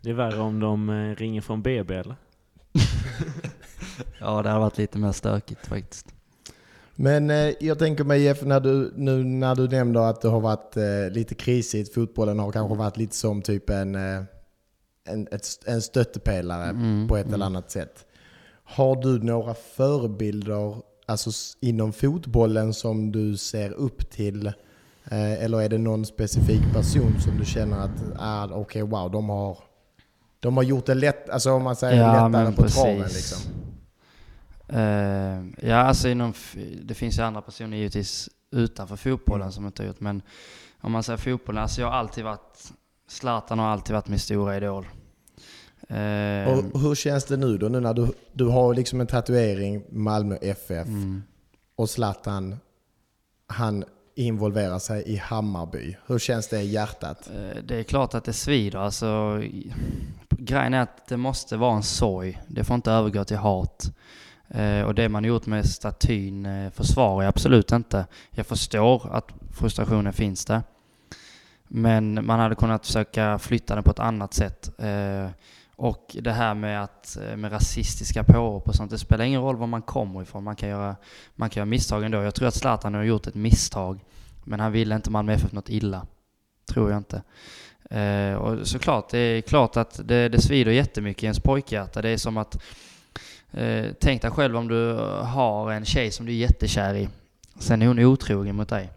[0.00, 2.16] Det är värre om de eh, ringer från BB eller?
[4.20, 6.13] Ja, det hade varit lite mer stökigt faktiskt.
[6.96, 10.40] Men eh, jag tänker mig Jeff, när du, nu när du nämnde att det har
[10.40, 14.22] varit eh, lite krisigt, fotbollen har kanske varit lite som typ en, eh,
[15.08, 17.34] en, ett, en stöttepelare Mm, på ett mm.
[17.34, 18.06] eller annat sätt.
[18.64, 20.76] Har du några förebilder
[21.06, 21.30] alltså,
[21.60, 24.46] inom fotbollen som du ser upp till?
[25.10, 29.28] Eh, eller är det någon specifik person som du känner att, ah, okej wow, de
[29.28, 29.58] har,
[30.40, 32.82] de har gjort det lätt, alltså om man säger Ja, lättare på precis.
[32.82, 33.63] traven liksom.
[34.68, 36.32] Eh, ja, alltså inom,
[36.82, 39.52] det finns ju andra personer givetvis utanför fotbollen Mm.
[39.52, 40.22] som inte har gjort, men
[40.80, 42.72] om man säger fotbollen, alltså jag har alltid varit,
[43.08, 44.86] Zlatan har alltid varit min stora idol.
[45.88, 47.68] Eh, Och hur känns det nu då?
[47.68, 51.22] Nu när du, du har liksom en tatuering, Malmö FF, mm,
[51.76, 52.56] och Zlatan,
[53.46, 53.84] han
[54.16, 55.96] involvera sig i Hammarby?
[56.06, 57.30] Hur känns det i hjärtat?
[57.34, 58.78] Eh, Det är klart att det svider.
[58.78, 59.40] Alltså,
[60.30, 62.40] grejen är att det måste vara en sorg.
[62.48, 63.90] Det får inte övergå till hat.
[64.48, 68.06] Eh, och det man har gjort med statyn eh, försvarar jag absolut inte.
[68.30, 70.62] Jag förstår att frustrationen finns där.
[71.68, 74.70] Men man hade kunnat försöka flytta den på ett annat sätt.
[74.78, 75.28] Eh,
[75.76, 79.56] och det här med, att, eh, med rasistiska påhopp och sånt, det spelar ingen roll
[79.56, 80.44] var man kommer ifrån.
[80.44, 80.96] Man kan göra,
[81.34, 82.22] man kan göra misstag ändå.
[82.22, 84.00] Jag tror att Zlatan har gjort ett misstag.
[84.44, 86.06] Men han ville inte Malmö FF något illa.
[86.72, 87.22] Tror jag inte.
[88.38, 92.02] Och såklart, det är klart att det, det svider jättemycket i ens pojkhjärta.
[92.02, 92.62] Det är som att
[93.54, 97.08] eh, Tänk dig själv om du har en tjej som du är jättekär i.
[97.58, 98.90] Sen är hon otrogen mot dig.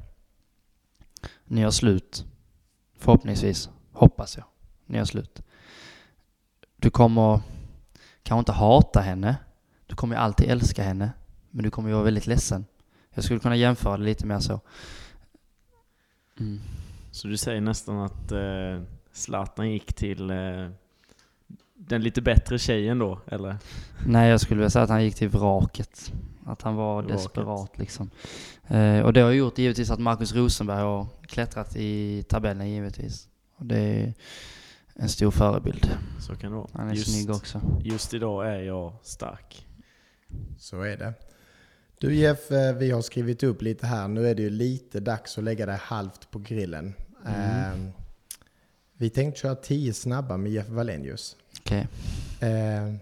[1.46, 2.26] Ni har slut.
[2.98, 3.70] Förhoppningsvis.
[3.91, 4.46] Hoppas jag.
[4.86, 5.41] Ni har slut.
[6.76, 7.41] Du kommer
[8.24, 9.36] kanske inte hata henne.
[9.86, 11.12] Du kommer ju alltid älska henne.
[11.52, 12.65] Men du kommer ju vara väldigt ledsen.
[13.13, 14.60] Jag skulle kunna jämföra det lite mer så.
[16.39, 16.60] Mm.
[17.12, 20.70] Så du säger nästan att eh, Zlatan gick till eh,
[21.78, 23.58] den lite bättre tjejen då, eller?
[24.06, 26.12] Nej, jag skulle vilja säga att han gick till vraket.
[26.46, 27.18] Att han var Vraket.
[27.18, 28.10] desperat liksom.
[28.68, 33.28] Eh, och det har gjort givetvis att Marcus Rosenberg har klättrat i tabellen givetvis.
[33.56, 34.13] Och det är
[34.94, 35.90] en stor förebild.
[36.20, 36.68] Så kan det vara.
[36.74, 37.62] Han är just, snygg också.
[37.84, 39.68] just idag är jag stark.
[40.58, 41.13] Så är det.
[42.00, 44.08] Du Jeff, eh, vi har skrivit upp lite här.
[44.08, 46.94] Nu är det ju lite dags att lägga det halvt på grillen.
[47.26, 47.80] Eh,
[48.94, 51.36] vi tänkte köra 10 snabba med Jeff Wallenius.
[51.68, 51.88] Okej.
[52.40, 52.94] Eh,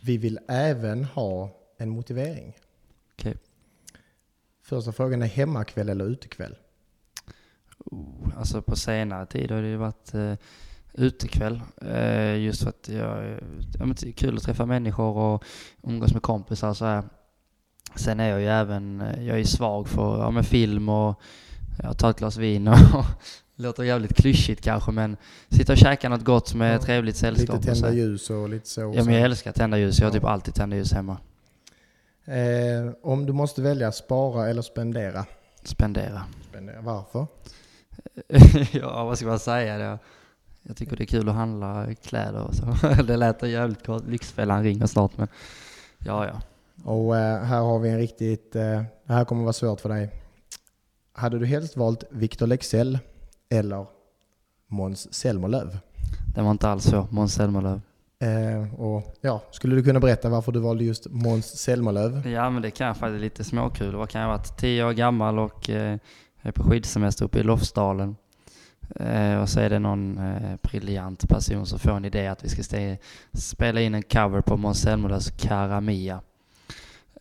[0.00, 2.56] vi vill även ha en motivering.
[3.12, 3.36] Okej.
[4.62, 6.56] Första frågan är hemmakväll eller utekväll?
[7.78, 10.34] Oh, alltså på senare tid har det ju varit eh,
[10.92, 11.60] utekväll.
[11.82, 13.40] Eh, just för att jag,
[13.78, 15.44] ja, men det är kul att träffa människor och
[15.82, 17.04] umgås med kompisar och så här.
[17.94, 21.20] Sen är jag ju även, eh, jag är svag för ja, med film och
[21.82, 23.04] jag tar ett glas vin och
[23.56, 25.16] låter jävligt klyschigt kanske men
[25.48, 27.56] sitta och käka något gott med Ja, trevligt sällskap.
[27.56, 28.80] Lite och tända ljus och lite så.
[28.96, 30.14] Ja men jag älskar tända ljus, jag har Ja.
[30.20, 31.18] typ alltid tända ljus hemma.
[32.24, 35.26] eh, om du måste välja spara eller spendera?
[35.62, 36.22] Spendera.
[36.50, 36.80] spendera.
[36.80, 37.26] Varför?
[38.72, 39.78] ja, vad ska man säga?
[39.78, 39.98] Det,
[40.62, 42.76] jag tycker det är kul att handla kläder och så.
[43.02, 44.02] det lät jävligt kort.
[44.08, 45.28] Lyxfällan ringer snart men
[45.98, 46.40] ja, ja.
[46.84, 50.10] Och eh, här har vi en riktigt, eh, det här kommer vara svårt för dig.
[51.12, 52.98] Hade du helst valt Victor Lexell
[53.50, 53.86] eller
[54.68, 55.70] Måns Zelmerlöw?
[56.34, 57.06] Det var inte alls så.
[57.10, 57.80] Måns Zelmerlöw.
[58.18, 62.30] Eh, och ja, skulle du kunna berätta varför du valde just Måns Zelmerlöw?
[62.30, 63.94] Ja, men det kan jag faktiskt lite småkul.
[63.96, 64.56] Vad kan jag ha varit?
[64.56, 65.98] Tio år gammal och eh,
[66.42, 68.16] är på skidsemester uppe i Lofsdalen.
[68.96, 72.48] Eh, och så är det någon eh, briljant person som får en idé att vi
[72.48, 72.98] ska ste-
[73.32, 76.20] spela in en cover på Måns Zelmerlöws Cara Mia.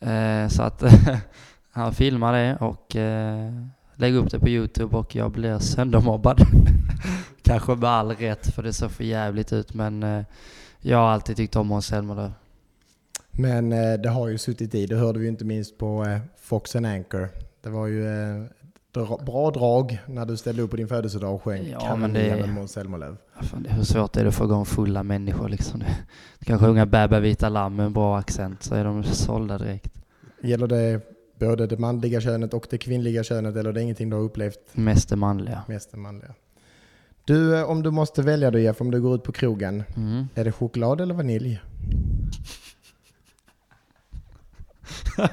[0.01, 0.83] Eh, så att
[1.71, 2.95] han filmar det och
[3.95, 6.41] lägger upp det på Youtube och jag blir söndermobbad.
[7.41, 10.23] Kanske med all rätt för det såg för jävligt ut men eh,
[10.79, 12.31] jag har alltid tyckt om Måns Zelmerlöw.
[13.31, 16.75] Men eh, det har ju suttit i, det hörde vi inte minst på eh, Fox
[16.75, 17.29] and Anchor.
[17.63, 18.03] Det var ju
[19.25, 22.29] bra drag när du ställde upp på din födelsedag och sjöng Ja, Kan men det...
[22.29, 23.15] det- med Måns Zelmerlöw.
[23.67, 25.83] Hur svårt är det att få igång fulla människor liksom?
[26.39, 29.93] Du kan sjunga bä vita lamm med en bra accent så är de sålda direkt.
[30.41, 31.01] Gäller det
[31.39, 34.59] både det manliga könet och det kvinnliga könet eller är det ingenting du har upplevt
[34.71, 35.63] Mest det manliga.
[35.67, 36.33] mest det manliga?
[37.25, 40.27] Du, eh, om du måste välja då Jeff, om du går ut på krogen, Mm.
[40.35, 41.61] är det choklad eller vanilj?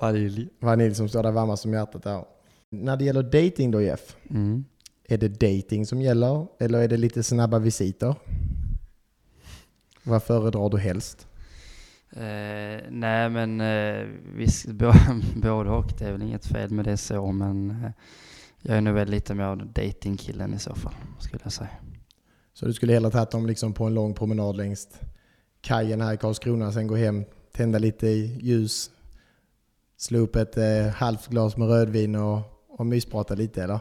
[0.00, 0.48] Vanilj.
[0.60, 2.24] Vanilj som står där varmast som hjärtat där.
[2.70, 4.64] När det gäller dating då Jeff, Mm.
[5.08, 8.14] är det dating som gäller eller är det lite snabba visiter?
[10.02, 11.26] Vad föredrar du helst?
[12.12, 14.66] Eh, nej men eh, visst,
[15.34, 15.92] både och.
[15.98, 17.90] Det är väl inget fel med det så men eh,
[18.62, 21.70] jag är nog väl lite mer datingkillen i så fall skulle jag säga.
[22.52, 24.88] Så du skulle hellre tagit dem liksom på en lång promenad längs
[25.60, 28.90] kajen här i Karlskrona, sen gå hem, tända lite ljus,
[29.96, 33.80] slå upp ett eh, halvt glas med rödvin och, och mysprata lite eller?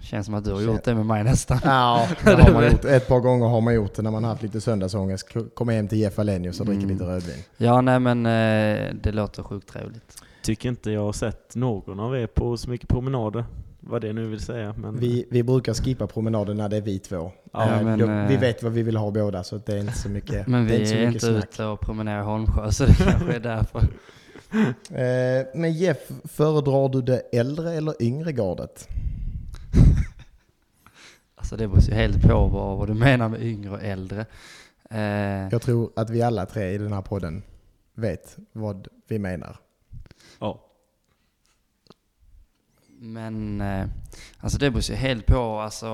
[0.00, 1.58] Känns som att du har gjort det med mig nästan.
[1.64, 2.84] Ja, det har man gjort.
[2.84, 5.32] Ett par gånger har man gjort det när man har haft lite söndagsångest.
[5.34, 6.92] K- Komma hem till Jeff Wallenius och dricka Mm.
[6.94, 7.36] lite rödvin.
[7.56, 10.22] Ja nej men eh, det låter sjukt trevligt.
[10.42, 13.44] Tycker inte jag har sett någon av er på så mycket promenader.
[13.80, 14.74] Vad det nu vill säga.
[14.76, 17.32] Men Vi, vi brukar skippa promenaden när det är vi två.
[17.52, 19.78] Ja, Eh, men, då, eh, vi vet vad vi vill ha båda så det är
[19.78, 21.44] inte så mycket Men det är vi så är mycket inte snack.
[21.54, 23.82] ute och promenerar i Holmsjö så det kanske är därför.
[25.54, 28.88] Men Jeff, föredrar du det äldre eller yngre gardet?
[31.38, 34.26] Alltså det beror ju helt på vad, vad du menar med yngre och äldre.
[34.90, 37.42] Eh, Jag tror att vi alla tre i den här podden
[37.94, 39.56] vet vad vi menar.
[40.38, 40.64] ja.
[43.00, 43.86] Men eh,
[44.38, 45.88] alltså det beror ju helt på alltså,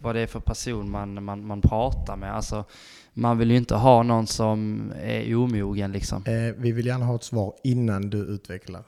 [0.00, 2.34] vad det är för person man, man, man pratar med.
[2.34, 2.64] Alltså,
[3.12, 6.24] man vill ju inte ha någon som är omogen liksom.
[6.26, 8.82] Eh, vi vill gärna ha ett svar innan du utvecklar.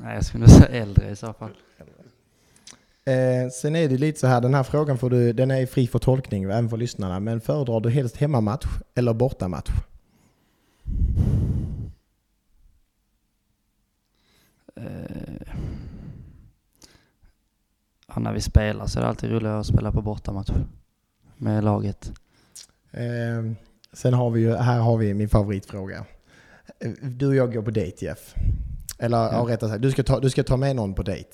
[0.00, 1.54] Nej, jag skulle nog säga äldre i så fall.
[3.06, 5.86] Eh, sen är det lite så här, den här frågan får du, den är fri
[5.86, 7.20] för tolkning även för lyssnarna.
[7.20, 9.70] Men föredrar du helst hemmamatch eller bortamatch?
[14.76, 15.46] Eh,
[18.08, 20.50] ja, när vi spelar så är det alltid roligare att spela på bortamatch
[21.36, 22.12] med laget.
[22.90, 23.52] Eh,
[23.92, 26.04] sen har vi ju, här har vi min favoritfråga.
[26.78, 28.34] Eh, Du och jag går på dejt Jeff.
[28.98, 29.32] Eller ja.
[29.32, 29.52] Ja.
[29.54, 31.30] rättare sagt, du ska, ta, du ska ta med någon på dejt.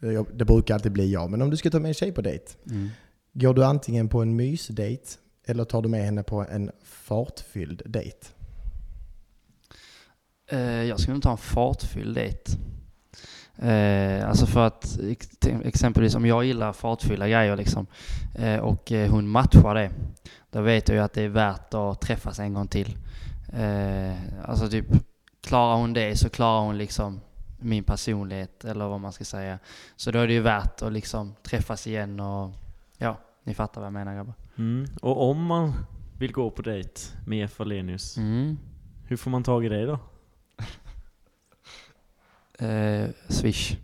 [0.00, 2.20] Det det brukar alltid bli jag, men om du ska ta med en tjej på
[2.20, 2.44] dejt.
[2.70, 2.88] Mm.
[3.32, 8.28] Går du antingen på en mysdejt eller tar du med henne på en fartfylld dejt?
[10.50, 12.52] Eh, jag skulle nog ta en fartfylld dejt.
[13.62, 14.98] Eh, alltså för att
[15.64, 17.86] exempelvis om jag gillar fartfyllda grejer liksom
[18.34, 19.90] eh, och eh, hon matchar det.
[20.50, 22.96] Då vet jag ju att det är värt att träffas en gång till.
[23.52, 24.86] Eh, alltså typ
[25.40, 27.20] klarar hon det så klarar hon liksom
[27.60, 29.58] min personlighet eller vad man ska säga.
[29.96, 32.50] Så då är det ju värt att liksom träffas igen och
[32.98, 34.34] ja, ni fattar vad jag menar grabbar.
[34.58, 34.86] Mm.
[35.02, 35.72] Och om man
[36.18, 38.58] vill gå på dejt med Jeff Wallenius, Mm.
[39.06, 39.98] hur får man tag i dig då?
[42.58, 43.76] Eh, swish.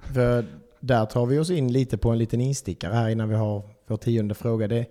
[0.00, 0.44] För
[0.80, 3.96] där tar vi oss in lite på en liten instickare här innan vi har vår
[3.96, 4.68] tionde fråga.
[4.68, 4.86] Det,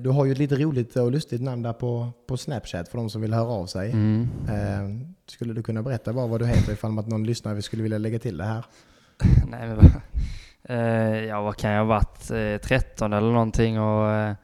[0.00, 3.10] du har ju ett lite roligt och lustigt namn där på, på Snapchat för de
[3.10, 3.90] som vill höra av sig.
[3.92, 4.28] Mm.
[4.48, 7.98] Eh, skulle du kunna berätta bara vad du heter ifall att någon lyssnare skulle vilja
[7.98, 8.64] lägga till det här?
[9.50, 9.78] Nej men
[10.78, 12.30] eh, ja vad kan jag ha varit?
[12.30, 14.34] Eh, 13 eller någonting och eh,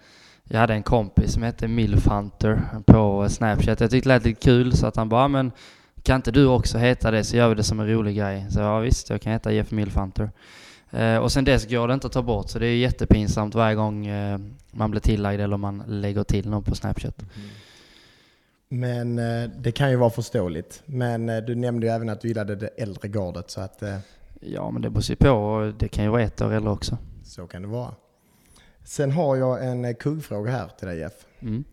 [0.44, 3.80] jag hade en kompis som hette Milf Hunter på Snapchat.
[3.80, 5.52] Jag tyckte det lät lite kul så att han bara, "Ah, men
[6.02, 8.46] kan inte du också heta det så gör vi det som en rolig grej.
[8.50, 10.30] Så ja visst, jag kan heta Jeff Milf Hunter.
[10.92, 13.74] Eh, och sen dess går det inte att ta bort så det är jättepinsamt varje
[13.74, 14.38] gång eh,
[14.70, 17.22] man blir tillagd eller man lägger till någon på Snapchat.
[18.68, 20.83] Men eh, det kan ju vara förståeligt.
[20.87, 23.98] Men eh, du nämnde ju även att du gillade det äldre gardet så att eh,
[24.40, 26.98] Ja men det beror ju på och det kan ju vara ett år eller också.
[27.24, 27.94] så kan det vara.
[28.85, 31.26] Sen har jag en eh, kuggfråga här till dig Jeff.
[31.40, 31.64] Mm.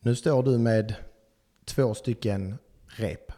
[0.00, 0.94] Nu står du med
[1.64, 3.32] två stycken rep.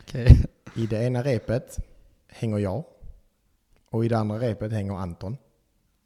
[0.00, 0.44] Okej.
[0.76, 1.78] I det ena repet
[2.28, 2.84] hänger jag
[3.94, 5.36] och i det andra repet hänger Anton.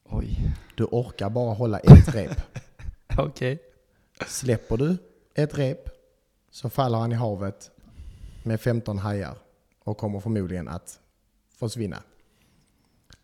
[0.05, 0.55] Oj.
[0.77, 2.40] Du orkar bara hålla ett rep.
[3.18, 3.62] Okej.
[4.27, 4.96] Släpper du
[5.35, 5.88] ett rep
[6.51, 7.70] så faller han i havet
[8.44, 9.38] med 15 hajar
[9.85, 11.01] och kommer förmodligen att
[11.51, 12.03] försvinna.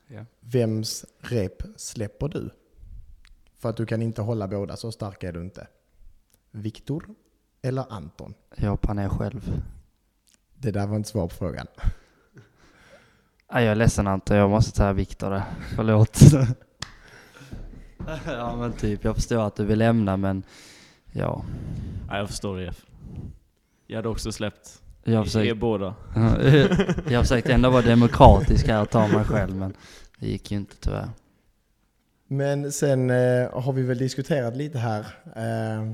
[0.06, 0.24] Ja.
[0.40, 2.50] Vems rep släpper du?
[3.58, 5.66] För att du kan inte hålla båda, så stark är du inte.
[6.50, 7.14] Viktor
[7.62, 8.34] eller Anton?
[8.56, 9.62] Jag hoppar ner själv.
[10.54, 11.66] Det där var inte svar på frågan.
[13.54, 15.42] Nej, jag är ledsen Ante, jag måste ta Viktor där.
[15.76, 16.20] Förlåt.
[18.26, 20.42] ja men typ, jag förstår att du vill lämna men
[21.12, 21.44] ja.
[22.08, 22.84] Ja, jag förstår det Jeff.
[23.86, 25.94] Jag hade också släppt Jag har er båda.
[27.08, 29.74] jag har försökt ändå vara demokratisk här och ta mig själv men
[30.18, 31.08] det gick ju inte tyvärr.
[32.28, 35.00] Men sen eh, har vi väl diskuterat lite här.
[35.36, 35.92] Eh,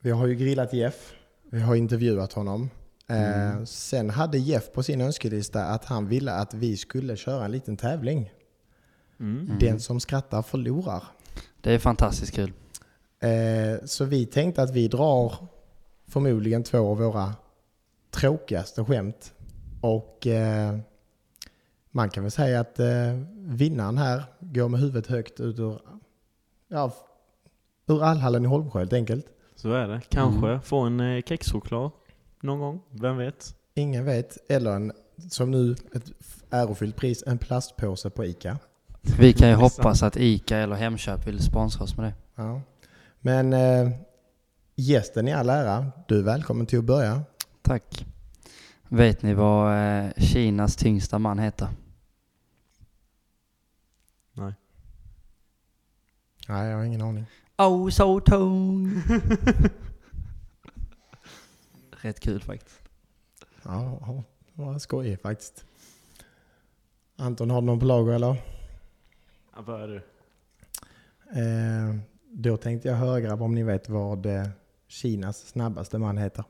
[0.00, 1.12] vi har ju grillat Jeff.
[1.50, 2.70] Vi har intervjuat honom.
[3.10, 3.66] Eh, Mm.
[3.66, 7.76] Sen hade Jeff på sin önskelista att han ville att vi skulle köra en liten
[7.76, 8.30] tävling.
[9.20, 9.40] Mm.
[9.46, 9.58] Mm.
[9.58, 11.02] Den som skrattar förlorar.
[11.60, 12.52] Det är fantastiskt kul.
[13.20, 15.34] Eh, så vi tänkte att vi drar
[16.08, 17.34] förmodligen två av våra
[18.10, 19.32] tråkigaste skämt.
[19.80, 20.78] Och eh,
[21.90, 22.86] man kan väl säga att eh,
[23.36, 25.80] vinnaren här går med huvudet högt ut ur,
[26.68, 26.92] ja,
[27.86, 29.26] ur allhallen i Holmsjö helt enkelt.
[29.56, 30.00] Så är det.
[30.08, 30.60] Kanske Mm.
[30.62, 31.90] få en eh, kexchoklad
[32.42, 32.82] någon gång.
[32.90, 33.54] Vem vet?
[33.74, 34.50] Ingen vet.
[34.50, 34.92] Eller en,
[35.30, 36.12] som nu, ett
[36.50, 38.58] ärofyllt pris, en plastpåse på ICA.
[39.18, 42.14] Vi kan ju hoppas att ICA eller Hemköp vill sponsra oss med det.
[42.34, 42.60] Ja.
[43.20, 43.90] Men eh,
[44.74, 47.22] gästen i all ära, du är välkommen till att börja.
[47.62, 48.06] Tack.
[48.88, 51.68] Vet ni vad eh, Kinas tyngsta man heter?
[54.32, 54.54] Nej.
[56.48, 57.26] Nej, jag har ingen aning.
[57.58, 59.02] Oh, så tung!
[62.02, 62.80] Rätt kul faktiskt.
[63.62, 64.24] Ja, ja,
[64.54, 65.64] det var skojigt faktiskt.
[67.16, 68.42] Anton, har du någon på lager eller?
[69.56, 69.96] Ja, börjar du.
[71.40, 71.96] Eh,
[72.30, 74.48] då tänkte jag höra grabbar om ni vet vad eh,
[74.86, 76.44] Kinas snabbaste man heter.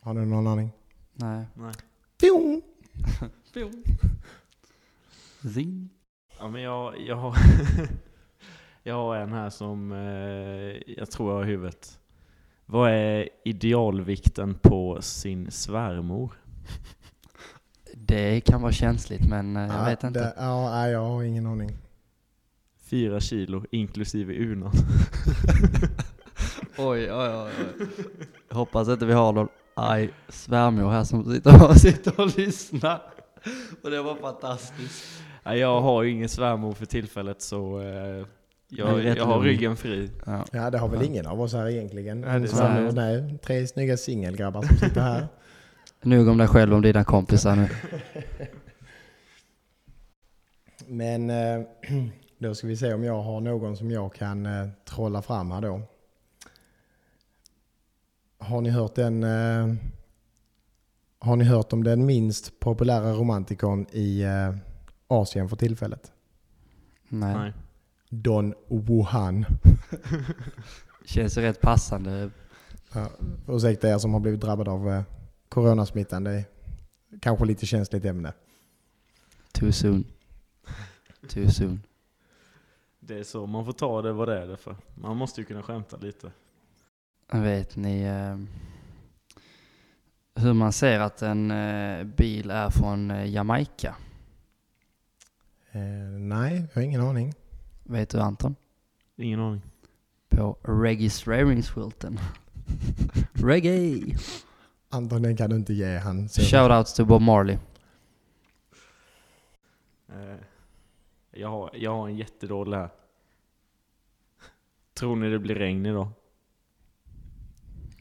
[0.00, 0.70] Har ni någon aning?
[1.12, 1.46] Nej.
[1.54, 1.72] Nej.
[2.20, 2.62] Fjong!
[5.54, 5.90] Zing.
[6.38, 7.36] Ja, men jag, jag, har
[8.82, 11.98] jag har en här som eh, jag tror jag har i huvudet.
[12.66, 16.32] Vad är idealvikten på sin svärmor?
[17.94, 20.20] Det kan vara känsligt men eh, jag Ja, vet inte.
[20.20, 21.70] Det, ja, nej, jag har ingen aning.
[22.90, 24.72] Fyra kilo inklusive unan.
[26.78, 27.50] Oj, oj, oj.
[27.78, 27.86] oj.
[28.48, 33.02] Jag hoppas inte vi har någon arg svärmor här som sitter och, sitter och lyssnar.
[33.82, 35.22] Och det var fantastiskt.
[35.44, 38.26] Nej, jag har ju ingen svärmor för tillfället så eh,
[38.76, 40.10] jag, jag har ryggen fri.
[40.26, 40.44] Ja.
[40.52, 41.06] Ja, det har väl Ja.
[41.06, 42.20] ingen av oss här egentligen.
[42.20, 45.26] Nej, det är nej, tre snygga singelgrabbar som sitter här.
[46.02, 47.68] Nog om dig själv om dina kompisar nu.
[50.86, 51.60] Men eh,
[52.38, 55.60] då ska vi se om jag har någon som jag kan eh, trolla fram här
[55.60, 55.82] då.
[58.38, 59.22] Har ni hört den?
[59.22, 59.74] Eh,
[61.18, 64.24] har ni hört om den minst populära romantikern i
[65.08, 66.12] Asien för tillfället?
[67.08, 67.34] Nej.
[67.34, 67.52] Nej.
[68.14, 69.44] Don Wuhan.
[71.04, 72.30] Känns ju rätt passande.
[72.92, 73.08] Ja,
[73.48, 75.02] ursäkta er som har blivit drabbade av eh,
[75.48, 76.24] coronasmittan.
[76.24, 76.44] Det är
[77.20, 78.32] kanske lite känsligt ämne.
[79.52, 80.04] Too soon.
[81.28, 81.82] Too soon.
[83.00, 84.76] Det är så, man får ta det vad det är det för.
[84.94, 86.32] Man måste ju kunna skämta lite.
[87.32, 88.36] Vet ni eh,
[90.42, 93.96] hur man ser att en eh, bil är från Jamaica?
[95.70, 95.80] Eh,
[96.18, 97.34] nej, jag har ingen aning.
[97.92, 98.56] Vet du Anton?
[99.16, 99.62] Ingen aning.
[100.28, 102.18] På registreringsskylten.
[103.32, 104.16] Reggae!
[104.88, 105.98] Anton, den kan du inte ge.
[105.98, 107.58] Han Shoutouts till Bob Marley.
[110.08, 110.36] Eh,
[111.30, 112.90] jag, har, jag har en jättedålig här.
[114.94, 116.08] Tror ni det blir regn idag?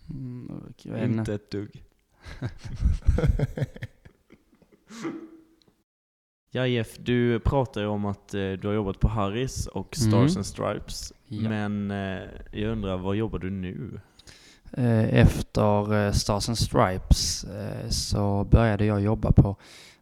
[0.10, 0.74] Mm.
[0.86, 1.84] Inte ett dugg.
[6.54, 10.14] Ja Jeff, du pratar ju om att eh, du har jobbat på Harris och Stars
[10.14, 10.38] Mm.
[10.38, 11.14] and Stripes.
[11.28, 11.50] Ja.
[11.50, 14.00] Men eh, jag undrar, vad jobbar du nu?
[14.74, 17.46] Eh, Efter Stars and Stripes
[17.90, 19.56] så började jag jobba på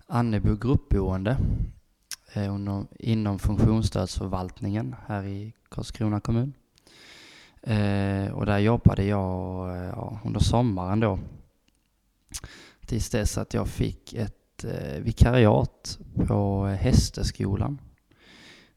[0.08, 1.38] Annebo gruppboende
[3.00, 6.54] inom- funktionsstödsförvaltningen här i Karlskrona kommun.
[8.34, 11.20] Och där jobbade jag ja, under sommaren då.
[12.86, 17.82] Tills dess att jag fick ett eh, vikariat på eh, Hästeskolan.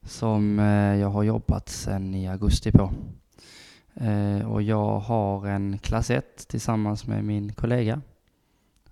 [0.01, 2.91] Som eh, jag har jobbat sedan i augusti på.
[3.95, 8.01] Eh, och jag har en klass 1 tillsammans med min kollega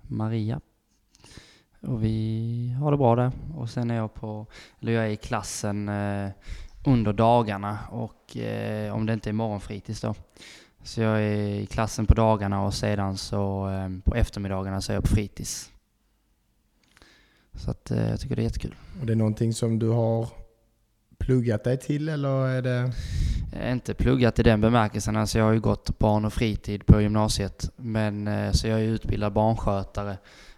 [0.02, 0.62] Maria.
[1.82, 3.32] Och vi har det bra där.
[3.56, 4.46] Och sen är jag på,
[4.80, 6.30] eller jag är i klassen eh,
[6.86, 10.16] under dagarna och eh, om det inte är morgonfritids då.
[10.84, 14.96] Så jag är i klassen på dagarna och sedan så eh, på eftermiddagarna så är
[14.96, 15.71] jag på fritids.
[17.56, 18.76] Så att eh, jag tycker det är jättekul.
[19.00, 20.28] Och det är någonting som du har
[21.18, 22.92] pluggat dig till eller är det?
[23.54, 26.86] Jag har inte pluggat i den bemärkelsen, alltså jag har ju gått barn och fritid
[26.86, 27.72] på gymnasiet.
[27.76, 30.12] Men, eh, så jag är utbildad barnskötare.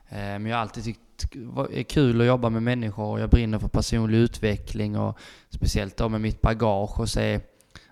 [0.10, 1.00] Eh, Men jag har alltid tyckt
[1.32, 5.18] det är kul att jobba med människor och jag brinner för personlig utveckling och
[5.50, 7.40] speciellt då med mitt bagage och se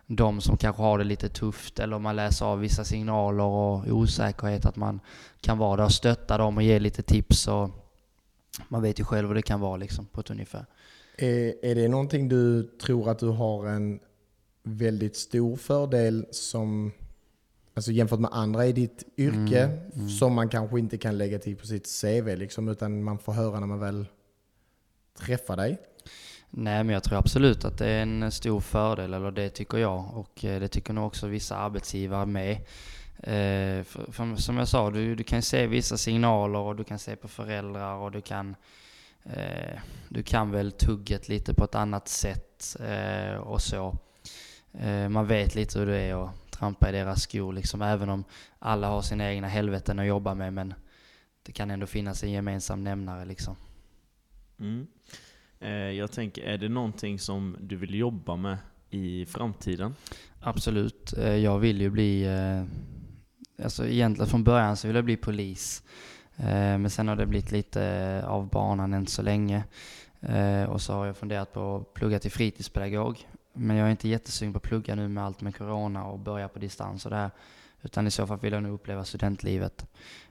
[0.08, 3.88] de som kanske har det lite tufft eller om man läser av vissa signaler och
[3.88, 5.00] osäkerhet att man
[5.42, 7.70] kan vara där och stötta dem och ge lite tips och
[8.68, 10.66] man vet ju själv vad det kan vara liksom på ett ungefär.
[11.18, 14.00] Är, är det någonting du tror att du har en
[14.64, 16.92] väldigt stor fördel som,
[17.74, 20.10] alltså jämfört med andra i ditt yrke, Mm, mm.
[20.10, 23.60] som man kanske inte kan lägga till på sitt CV liksom, utan man får höra
[23.60, 24.06] när man väl
[25.20, 25.78] träffar dig?
[26.50, 30.06] Nej, men jag tror absolut att det är en stor fördel, eller det tycker jag.
[30.14, 32.58] Och eh, det tycker nog också vissa arbetsgivare med.
[33.18, 37.00] Eh, för, för, som jag sa, du, du kan se vissa signaler och du kan
[37.00, 38.56] se på föräldrar och du kan
[39.24, 43.98] eh, du kan väl tugget lite på ett annat sätt eh, och så.
[44.74, 48.24] Eh, man vet lite hur det är att trampa i deras skor, liksom, även om
[48.60, 50.54] alla har sina egna helveten att jobba med.
[50.54, 50.74] Men
[51.44, 53.56] det kan ändå finnas en gemensam nämnare liksom.
[54.60, 54.88] Mm.
[55.60, 58.58] Eh, jag tänker, är det någonting som du vill jobba med
[58.90, 59.96] i framtiden?
[60.40, 61.14] Absolut.
[61.18, 62.28] Jag vill ju bli,
[63.64, 65.84] alltså egentligen från början så vill jag bli polis.
[66.38, 69.64] Eh, Men sen har det blivit lite eh, av banan än så länge.
[70.20, 73.28] Eh, Och så har jag funderat på att plugga till fritidspedagog.
[73.54, 76.48] Men jag är inte jättesugen på att plugga nu med allt med corona och börja
[76.48, 77.32] på distans och det här.
[77.82, 79.86] Utan i så fall vill jag nog uppleva studentlivet.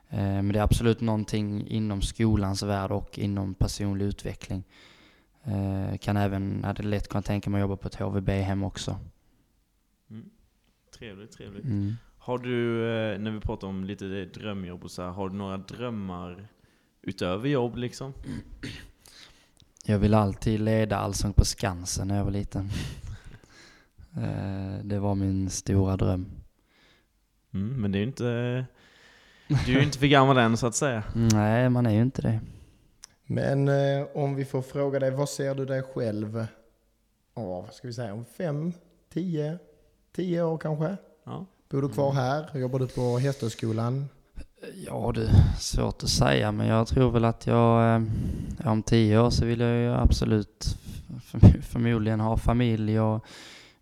[0.08, 4.64] Men det är absolut någonting inom skolans värld och inom personlig utveckling.
[6.00, 8.96] Kan även, hade lätt kunnat tänka mig att jobba på ett HVB-hem också.
[10.10, 10.30] Mm.
[10.98, 11.64] Trevligt, trevligt.
[11.64, 11.96] Mm.
[12.22, 15.56] Har du, eh, när vi pratar om lite drömjobb och så här, har du några
[15.56, 16.48] drömmar
[17.02, 18.12] utöver jobb liksom?
[19.84, 22.68] Jag ville alltid leda Allsång på Skansen när jag var liten.
[24.16, 26.26] Eh, det var min stora dröm.
[27.54, 28.64] Mm, men det är ju inte...
[29.66, 31.02] Du är ju inte för gammal än så att säga.
[31.14, 32.40] Nej, man är ju inte det.
[33.24, 36.46] Men eh, om vi får fråga dig, vad ser du dig själv,
[37.34, 38.72] ja, vad ska vi säga, om fem,
[39.12, 39.58] tio,
[40.12, 40.96] tio år kanske?
[41.24, 41.46] Ja.
[41.70, 42.58] Bor du kvar här?
[42.58, 44.08] Jobbar du på Hästhögskolan?
[44.86, 48.02] Ja du, svårt att säga men jag tror väl att jag, eh,
[48.64, 50.76] om tio år så vill jag ju absolut
[51.22, 53.24] förm- förmodligen ha familj och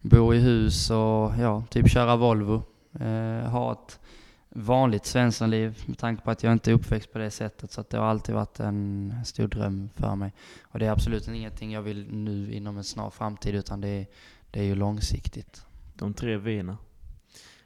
[0.01, 2.63] bo i hus och ja, typ köra Volvo.
[3.01, 4.01] Eh, ha ett
[4.49, 7.91] vanligt Svenssonliv med tanke på att jag inte är uppväxt på det sättet så att
[7.91, 10.33] det har alltid varit en stor dröm för mig.
[10.63, 14.07] Och det är absolut ingenting jag vill nu inom en snar framtid utan det är,
[14.51, 15.63] det är ju långsiktigt.
[15.95, 16.77] De tre V'na.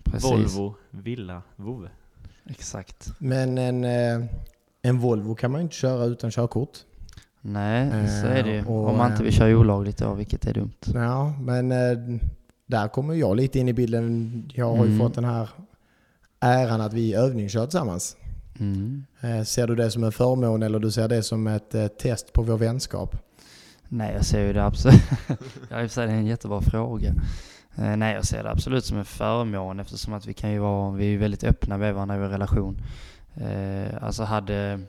[0.05, 0.31] Precis.
[0.31, 1.89] Volvo, villa, vovve.
[2.51, 3.13] Exakt.
[3.19, 4.27] Men en, eh,
[4.83, 6.79] en Volvo kan man ju inte köra utan körkort.
[7.41, 7.91] Nej,
[8.21, 8.59] så är det ju.
[8.59, 10.73] Eh, och, Om man inte vill köra olagligt då, vilket är dumt.
[10.95, 12.19] Ja, men eh,
[12.67, 14.45] där kommer jag lite in i bilden.
[14.55, 14.99] Jag har ju Mm.
[14.99, 15.49] fått den här
[16.41, 18.17] äran att vi övningskör tillsammans.
[18.61, 19.05] Mm.
[19.47, 22.57] Ser du det som en förmån eller du ser det som ett test på vår
[22.59, 23.17] vänskap?
[23.89, 25.01] Nej, jag ser ju det absolut.
[25.71, 27.15] ja, i och för sig det är en jättebra fråga.
[27.77, 30.91] Eh, nej, jag ser det absolut som en förmån eftersom att vi kan ju vara,
[30.93, 32.77] vi är väldigt öppna med varandra i vår relation.
[33.35, 34.81] Eh, alltså hade,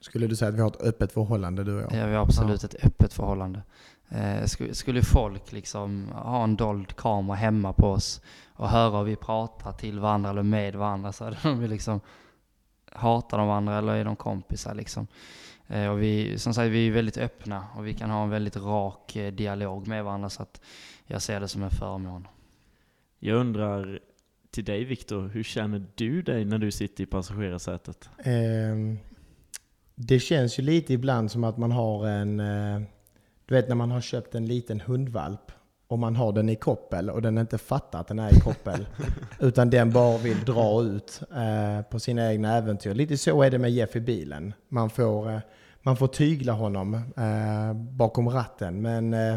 [0.00, 2.00] Skulle du säga att vi har ett öppet förhållande du och jag?
[2.02, 3.62] ja, vi har absolut ett öppet förhållande.
[4.08, 8.20] Eh, skulle, skulle folk liksom ha en dold kamera hemma på oss
[8.54, 12.00] och höra hur vi pratar till varandra eller med varandra så hade de ju liksom
[12.92, 15.06] hatar de varandra eller är de kompisar liksom.
[15.68, 18.56] Eh, och vi, som sagt, vi är väldigt öppna och vi kan ha en väldigt
[18.56, 20.60] rak eh, dialog med varandra så att
[21.06, 22.28] jag ser det som en förmån.
[23.18, 24.00] Jag undrar
[24.50, 28.10] till dig Viktor, hur känner du dig när du sitter i passagerarsätet?
[28.24, 28.98] Ehm,
[29.94, 32.40] det känns ju lite ibland som att man har en...
[32.40, 32.80] eh,
[33.46, 35.52] Du vet när man har köpt en liten hundvalp
[35.88, 38.86] och man har den i koppel och den inte fattar att den är i koppel.
[39.40, 42.94] utan den bara vill dra ut eh, på sina egna äventyr.
[42.94, 44.54] Lite så är det med Jeff i bilen.
[44.68, 45.38] Man får, eh,
[45.82, 48.82] man får tygla honom eh, bakom ratten.
[48.82, 49.36] Men eh,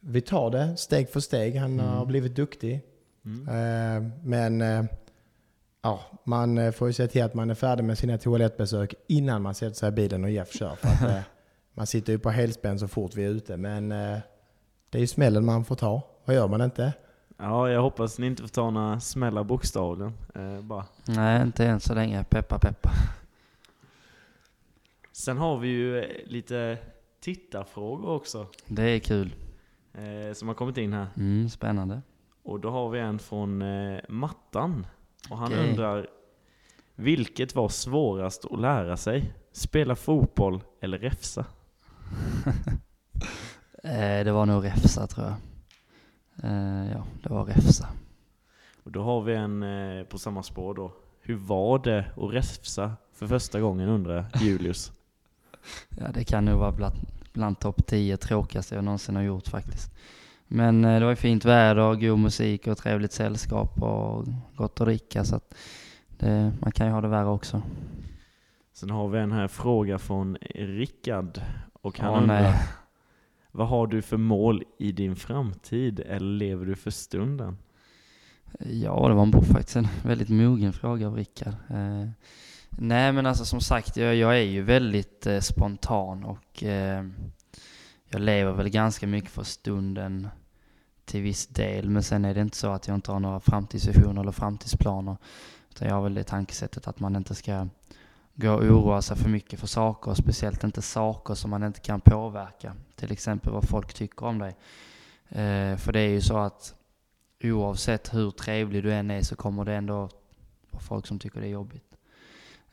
[0.00, 1.56] vi tar det steg för steg.
[1.56, 2.08] Han har Mm.
[2.08, 2.80] blivit duktig.
[3.24, 3.48] Mm.
[3.48, 4.84] Eh, men eh,
[5.82, 9.54] ja, man får ju se till att man är färdig med sina toalettbesök innan man
[9.54, 10.74] sätter sig i bilen och Jeff kör.
[10.76, 11.24] För att,
[11.74, 13.56] man sitter ju på helspänn så fort vi är ute.
[13.56, 13.92] Men
[14.92, 16.02] det är ju smällen man får ta.
[16.24, 16.92] Vad gör man inte?
[17.38, 20.12] Ja, jag hoppas ni inte får ta några smällar bokstavligen.
[20.34, 20.84] Eh, bara.
[21.04, 22.24] Nej, inte än så länge.
[22.24, 22.90] Peppa peppa.
[25.12, 26.78] Sen har vi ju eh, lite
[27.20, 29.34] tittarfrågor också, Det är kul.
[29.94, 31.06] eh, som har kommit in här.
[31.16, 32.00] Mm, spännande.
[32.42, 34.86] Och då har vi en från eh, Mattan.
[35.30, 35.70] Och han Okej.
[35.70, 36.06] undrar,
[36.94, 39.32] vilket var svårast att lära sig?
[39.52, 41.44] Spela fotboll eller räfsa?
[43.82, 45.36] Eh, det var nog räfsa tror jag.
[46.50, 47.88] Eh, ja, det var räfsa.
[48.84, 50.92] Och då har vi en eh, på samma spår då.
[51.20, 54.92] Hur var det att räfsa för första gången undrar Julius?
[55.98, 56.94] Ja, det kan nog vara bland,
[57.32, 59.94] bland topp 10 tråkigaste jag någonsin har gjort faktiskt.
[60.46, 64.26] Men det var ju fint väder, god musik och trevligt sällskap och
[64.56, 65.54] gott att dricka så att
[66.18, 67.62] det, man kan ju ha det värre också.
[68.72, 71.40] Sen har vi en här fråga från Rickard.
[71.82, 72.54] Och han Åh, undrar, nej
[73.52, 76.00] vad har du för mål i din framtid?
[76.00, 77.58] Eller lever du för stunden?
[78.58, 81.54] Ja, det var en, faktiskt en väldigt mogen fråga av Rickard.
[81.70, 82.08] Eh,
[82.70, 87.04] nej, men alltså som sagt, jag, jag är ju väldigt eh, spontan och eh,
[88.08, 90.28] jag lever väl ganska mycket för stunden
[91.04, 91.90] till viss del.
[91.90, 95.16] Men sen är det inte så att jag inte har några framtidsvisioner eller framtidsplaner.
[95.70, 97.68] Utan jag har väl det tankesättet att man inte ska
[98.34, 101.80] gå och oroa sig för mycket för saker, och speciellt inte saker som man inte
[101.80, 102.74] kan påverka.
[102.96, 104.56] Till exempel vad folk tycker om dig.
[105.28, 106.74] Eh, för det är ju så att
[107.44, 110.08] oavsett hur trevlig du än är så kommer det ändå
[110.70, 111.96] vara folk som tycker det är jobbigt.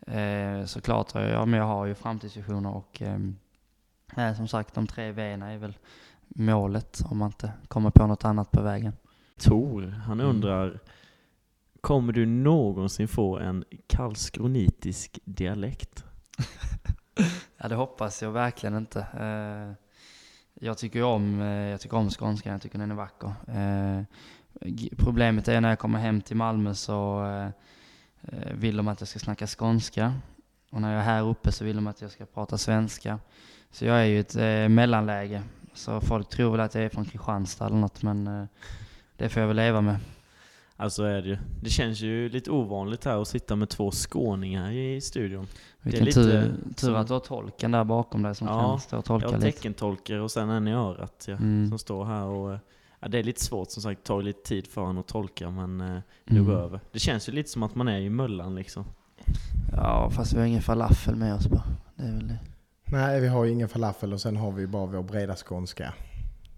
[0.08, 5.52] Eh, såklart ja, men jag har ju framtidsvisioner och eh, som sagt de tre V'na
[5.52, 5.78] är väl
[6.28, 8.94] målet om man inte kommer på något annat på vägen.
[9.40, 10.30] Tor, han Mm.
[10.36, 10.80] undrar
[11.82, 16.04] Kommer du någonsin få en karlskronitisk dialekt?
[17.62, 19.00] Ja det hoppas jag verkligen inte.
[19.00, 19.86] Eh,
[20.66, 23.34] jag tycker ju om, eh, jag tycker om skånskan, jag tycker den är vacker.
[23.48, 24.04] Eh,
[24.98, 27.26] problemet är när jag kommer hem till Malmö så
[28.54, 30.14] vill de att jag ska snacka skånska.
[30.72, 33.20] Och när jag är här uppe så vill de att jag ska prata svenska.
[33.72, 35.44] Så jag är ju ett eh, mellanläge.
[35.74, 38.46] Så folk tror väl att jag är från Kristianstad eller något men eh,
[39.18, 39.98] det får jag väl leva med.
[40.82, 41.38] Alltså är det ju.
[41.62, 45.48] Det känns ju lite ovanligt här att sitta med två skåningar i studion.
[45.82, 48.60] Det är Vilken lite tur, tur att du har tolken där bakom dig som Ja,
[48.70, 49.52] kan stå och tolka Jag har lite.
[49.58, 51.70] teckentolkare och sen en i örat ja, Mm.
[51.70, 52.60] som står här och eh,
[53.00, 55.50] Ja, det är lite svårt som sagt, det tar lite tid för honom att tolka
[55.50, 56.00] men eh,
[56.30, 56.50] går Mm.
[56.56, 56.80] över.
[56.92, 58.86] Det känns ju lite som att man är i mullan liksom.
[59.74, 61.64] Ja, fast vi har ingen falafel med oss bara.
[61.96, 62.40] Det är väl det.
[62.92, 65.94] Nej, vi har ju ingen falafel och sen har vi bara vår breda skånska.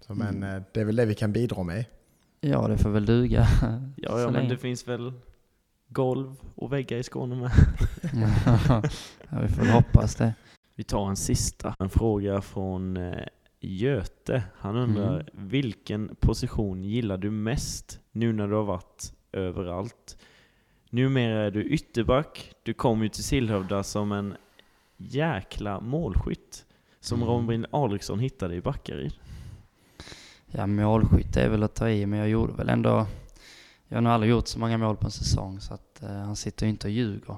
[0.00, 0.56] Så, men Mm.
[0.56, 1.84] eh, det är väl det vi kan bidra med.
[2.44, 3.46] Ja, det får väl duga.
[3.96, 5.12] Ja, ja men det finns väl
[5.88, 7.50] golv och väggar i Skåne med.
[9.30, 10.34] ja, vi får hoppas det.
[10.74, 13.24] Vi tar en sista en fråga från eh,
[13.60, 14.42] Göte.
[14.58, 15.26] Han undrar Mm.
[15.48, 20.16] vilken position gillar du mest nu när du har varit överallt?
[20.90, 22.52] Numera är du ytterback.
[22.62, 24.34] Du kom ju till Sillhövda som en
[24.96, 26.64] jäkla målskytt.
[27.00, 27.28] Som Mm.
[27.34, 29.14] Robin Alriksson hittade i Backaryd.
[30.54, 33.06] Ja, målskytt är väl att ta i, men jag gjorde väl ändå...
[33.88, 36.36] Jag har nog aldrig gjort så många mål på en säsong, så att eh, han
[36.36, 37.36] sitter ju inte och ljuger.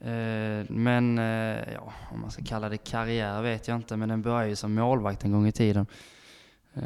[0.00, 4.22] Eh, men, eh, ja, om man ska kalla det karriär vet jag inte, men den
[4.22, 5.86] började ju som målvakt en gång i tiden.
[6.74, 6.82] Eh,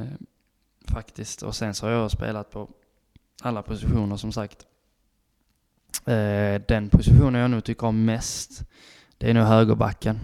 [0.86, 1.42] faktiskt.
[1.42, 2.68] Och sen så har jag spelat på
[3.42, 4.66] alla positioner som sagt.
[6.04, 8.64] Eh, den positionen jag nog tycker om mest,
[9.18, 10.20] det är nog högerbacken.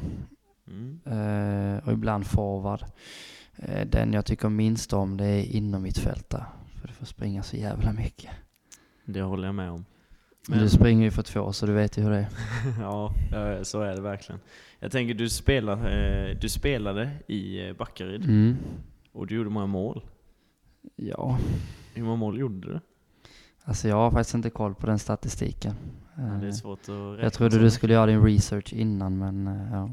[0.68, 1.00] Mm.
[1.06, 2.84] Eh, och ibland forward.
[3.56, 6.44] Eh, den jag tycker minst om det är inom mitt fält där.
[6.80, 8.30] För du får springa så jävla mycket.
[9.04, 9.84] Det håller jag med om.
[10.48, 12.28] Men du springer ju för två så du vet ju hur det är.
[12.80, 13.14] ja,
[13.62, 14.40] så är det verkligen.
[14.78, 18.56] Jag tänker du, spelar, eh, du spelade i eh, Backaryd Mm.
[19.12, 20.04] och du gjorde många mål.
[20.96, 21.38] Ja,
[21.94, 22.80] Hur många mål gjorde du?
[23.64, 25.74] alltså jag har faktiskt inte koll på den statistiken.
[26.16, 29.46] Ja, det är svårt att räkna jag trodde du skulle göra din research innan men
[29.72, 29.90] ja.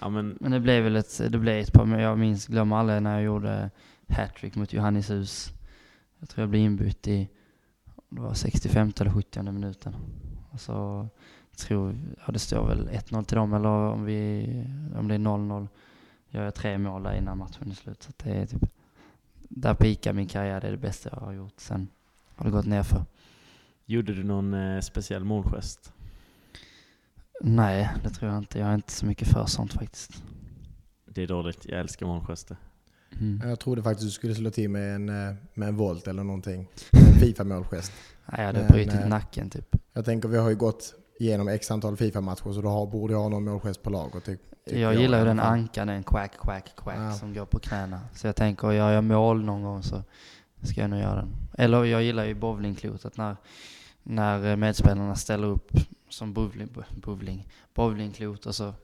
[0.00, 2.76] Ja, men Men det blev väl ett, det blev ett par, men jag minns, glömmer
[2.76, 3.70] aldrig när jag gjorde
[4.08, 5.52] hattrick mot Johannishus.
[6.18, 7.28] Jag tror jag blev inbytt i,
[8.08, 9.96] det var 65 eller 70 minuten.
[10.50, 11.08] Och så
[11.56, 14.46] tror, ja det står väl 1-0 till dem eller om vi,
[14.96, 15.68] om det är 0-0
[16.28, 18.02] gör jag tre mål där innan matchen är slut.
[18.02, 18.70] Så det är typ,
[19.48, 21.60] där pikar min karriär, det är det bästa jag har gjort.
[21.60, 21.88] Sen
[22.34, 23.04] har det gått ner för.
[23.84, 25.92] gjorde du någon eh, speciell målgest?
[27.40, 28.58] Nej, det tror jag inte.
[28.58, 30.22] Jag är inte så mycket för sånt faktiskt.
[31.06, 32.56] Det är dåligt, jag älskar målgester.
[33.20, 33.48] Mm.
[33.48, 36.68] Jag trodde faktiskt du skulle slå till med en, eh, med en volt eller någonting.
[36.92, 37.92] En Fifa-målgest.
[38.26, 39.76] Nej, jag hade Men, brutit eh, nacken typ.
[39.92, 43.20] Jag tänker vi har ju gått igenom x antal Fifa-matcher så då har, borde jag
[43.20, 44.20] ha någon målgest på lager.
[44.20, 47.12] Typ, tycker Jag gillar ju den ankan, den quack, quack, quack Ja.
[47.12, 48.00] som går på knäna.
[48.14, 50.02] Så jag tänker, gör jag mål någon gång så
[50.62, 51.30] ska jag nog göra den.
[51.58, 53.36] Eller jag gillar ju bowlingklotet när,
[54.02, 55.70] när eh, medspelarna ställer upp
[56.08, 58.74] som bowling, bo- bowling, bowlingklot och så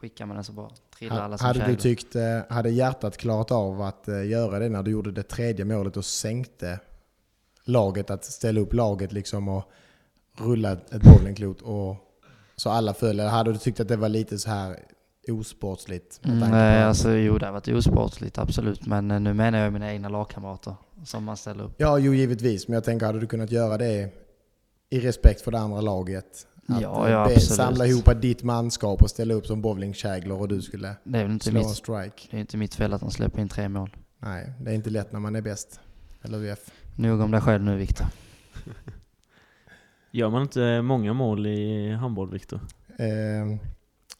[0.00, 1.76] skickar man den så bara trillar alla som Hade du käglor.
[1.80, 5.64] tyckt, eh, hade hjärtat klarat av att eh, göra det när du gjorde det tredje
[5.64, 6.80] målet och sänkte
[7.64, 9.64] laget, att ställa upp laget liksom och
[10.38, 11.96] rulla ett bowlingklot och
[12.56, 13.20] så alla föll?
[13.20, 14.76] Eller hade du tyckt att det var lite så här
[15.28, 16.20] osportsligt?
[16.24, 18.86] Mm, Nej, att- alltså jo det har varit osportsligt absolut.
[18.86, 20.74] Men eh, nu menar jag mina egna lagkamrater
[21.04, 21.74] som man ställer upp.
[21.76, 22.68] Ja, jo givetvis.
[22.68, 24.10] Men jag tänker, hade du kunnat göra det
[24.92, 26.46] i respekt för det andra laget?
[26.68, 27.42] Att Ja, eh, ja, be- absolut.
[27.56, 31.32] samla ihop ditt manskap och ställa upp som bowlingkäglor och du skulle Det är väl
[31.32, 32.28] inte slå en mitt, strike.
[32.30, 33.96] det är inte mitt fel att de släpper in tre mål.
[34.18, 35.80] Nej, det är inte lätt när man är bäst.
[36.22, 36.58] Eller UF.
[36.96, 38.06] Nog om dig själv nu Viktor.
[40.10, 42.60] Gör man inte många mål i handboll, Viktor?
[42.98, 43.56] Eh,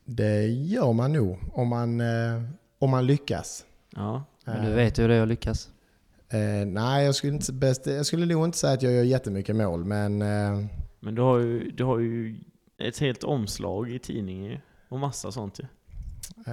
[0.04, 2.42] det gör man nog om man, eh,
[2.78, 3.64] om man lyckas.
[3.96, 4.24] Ja.
[4.44, 5.68] Men du vet ju hur det är att lyckas.
[6.32, 9.56] Eh, nej, jag skulle, inte, bäst, jag skulle nog inte säga att jag gör jättemycket
[9.56, 10.64] mål, men eh,
[11.00, 12.36] Men du har ju, du har ju
[12.78, 14.58] ett helt omslag i tidningen ju.
[14.88, 15.64] Och massa sånt ju.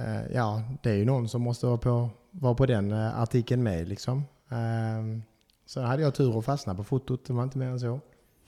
[0.00, 3.62] eh, ja, det är ju någon som måste vara på, vara på den eh, artikeln
[3.62, 4.18] med liksom.
[4.50, 5.20] Eh,
[5.66, 8.00] så hade jag tur att fastna på fotot, det var inte mer än så.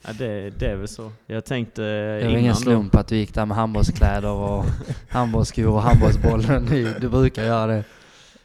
[0.05, 1.11] Ja, det, det är väl så.
[1.27, 4.65] Jag tänkte Det var ingen då- slump att du gick där med handbollskläder och
[5.09, 6.65] handbollsskor och handbollsbollen.
[6.65, 7.83] Du- Du brukar göra det.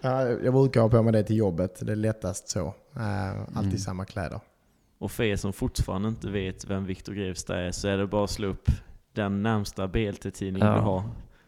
[0.01, 2.75] Ja, jag brukar ha på mig det till jobbet, det är lättast så.
[2.97, 3.79] Eh, alltid Mm.
[3.79, 4.41] samma kläder.
[4.99, 8.25] Och för er som fortfarande inte vet vem Viktor Grevstad är så är det bara
[8.25, 8.69] att slå upp
[9.13, 10.75] den närmsta BLT-tidningen Ja.
[10.75, 11.03] du har.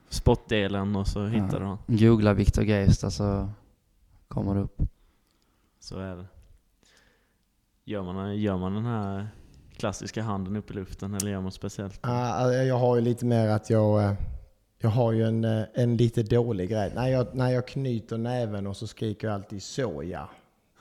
[0.09, 1.99] Sportdelen och så hittar du den.
[1.99, 3.49] Googla Viktor Greivstad så
[4.29, 4.83] kommer det upp.
[5.81, 6.25] Så är det.
[7.85, 9.29] Gör man, gör man den här
[9.77, 12.01] klassiska handen upp i luften eller gör man speciellt?
[12.67, 14.13] Jag har ju lite mer att jag, eh,
[14.83, 16.93] jag har ju en, eh, en lite dålig grej.
[16.95, 20.29] När jag, när jag knyter näven och så skriker jag alltid såja.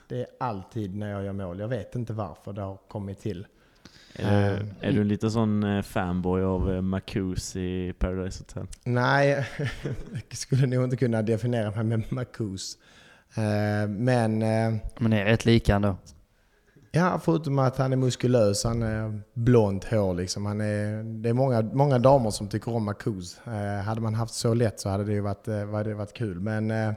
[0.08, 1.58] Det är alltid när jag gör mål.
[1.58, 3.46] Jag vet inte varför det har kommit till.
[4.16, 8.40] Är, Eh, du, är du en liten sån eh, fanboy av eh, Marcuse i Paradise
[8.42, 8.66] Hotel?
[8.84, 9.46] Nej,
[10.28, 12.78] jag skulle nog inte kunna definiera mig med Marcus.
[13.34, 15.96] Eh, Men eh, Men ni är rätt lika ändå.
[16.92, 20.46] Ja, förutom att han är muskulös, han är blont hår liksom.
[20.46, 23.40] Han är, det är många, många damer som tycker om Marcus.
[23.46, 26.12] Eh, Hade man haft så lätt så hade det ju varit, eh, hade det varit
[26.12, 26.40] kul.
[26.40, 26.92] Men eh,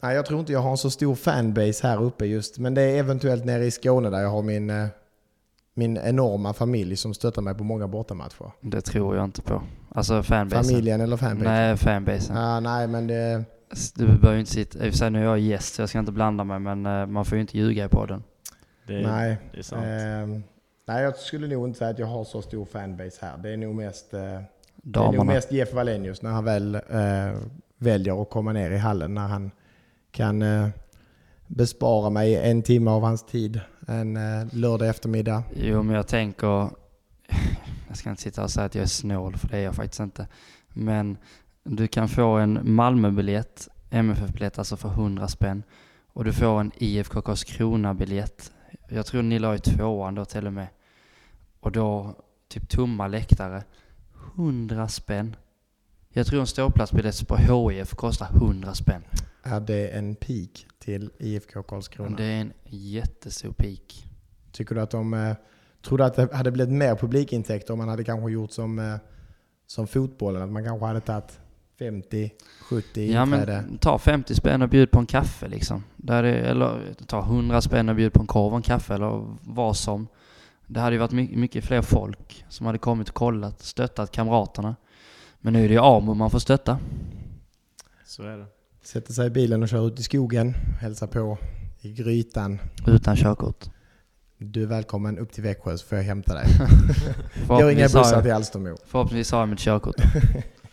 [0.00, 2.58] jag tror inte jag har en så stor fanbase här uppe just.
[2.58, 4.86] Men det är eventuellt nere i Skåne där jag har min, eh,
[5.74, 8.52] min enorma familj som stöttar mig på många bortamatcher.
[8.60, 9.62] Det tror jag inte på.
[9.90, 10.64] Alltså fanbasen.
[10.64, 11.50] Familjen eller fanbase?
[11.50, 12.36] Nej, fanbasen.
[12.36, 13.44] Ah, nej, men det...
[13.94, 14.78] Du behöver ju inte sitta...
[14.78, 16.86] I och för sig nu är jag gäst så jag ska inte blanda mig men
[16.86, 18.22] eh, man får ju inte ljuga i podden.
[18.88, 19.36] Det, nej.
[19.52, 19.84] det är sant.
[19.86, 20.42] ehm,
[20.86, 23.38] nej, jag skulle nog inte säga att jag har så stor fanbase här.
[23.38, 24.40] Det är nog mest, eh,
[24.76, 27.38] det är nog mest Jeff Wallenius när han väl eh,
[27.78, 29.14] väljer att komma ner i hallen.
[29.14, 29.50] När han
[30.10, 30.68] kan eh,
[31.46, 35.42] bespara mig en timme av hans tid en eh, lördag eftermiddag.
[35.56, 36.70] Jo, men jag tänker...
[37.88, 40.00] Jag ska inte sitta och säga att jag är snål, för det är jag faktiskt
[40.00, 40.26] inte.
[40.68, 41.16] Men
[41.64, 45.62] du kan få en Malmöbiljett, MFF-biljett alltså för 100 spänn.
[46.12, 48.52] Och du får en IFK Karlskrona-biljett.
[48.88, 50.68] Jag tror ni la i tvåan då till och med.
[51.60, 52.16] Och då
[52.48, 53.62] typ tomma läktare.
[54.36, 55.36] 100 spänn.
[56.08, 59.02] Jag tror en ståplatsbiljett på HIF kostar 100 spänn.
[59.42, 62.16] Är det en peak till IFK Karlskrona?
[62.16, 64.06] Det är en jättestor peak.
[64.52, 65.14] Tycker du att de...
[65.14, 65.36] Eh,
[65.82, 68.96] tror du att det hade blivit mer publikintäkter om man hade kanske gjort som, eh,
[69.66, 70.42] som fotbollen?
[70.42, 71.40] Att man kanske hade tagit
[71.78, 73.64] 50, 70 Ja inträde?
[73.68, 75.84] men ta 50 spänn och bjud på en kaffe liksom.
[75.96, 79.36] Där det, eller ta 100 spänn och bjud på en korv och en kaffe eller
[79.40, 80.08] vad som.
[80.66, 84.76] Det hade ju varit mycket, mycket fler folk som hade kommit och kollat, stöttat kamraterna.
[85.40, 86.78] Men nu är det ju AMO man får stötta.
[88.06, 88.46] Så är det.
[88.82, 91.38] Sätter sig i bilen och kör ut i skogen, hälsar på
[91.80, 92.58] i grytan.
[92.86, 93.64] Utan körkort.
[94.38, 96.46] Du är välkommen upp till Växjö så får jag hämta dig.
[97.48, 98.76] Går inga bussar till Alstermo.
[98.86, 99.96] förhoppningsvis har jag mitt körkort.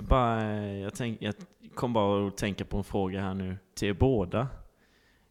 [0.00, 1.34] Jag, bara, eh, jag, tänk, jag
[1.74, 4.48] kom bara att tänka på en fråga här nu till er båda.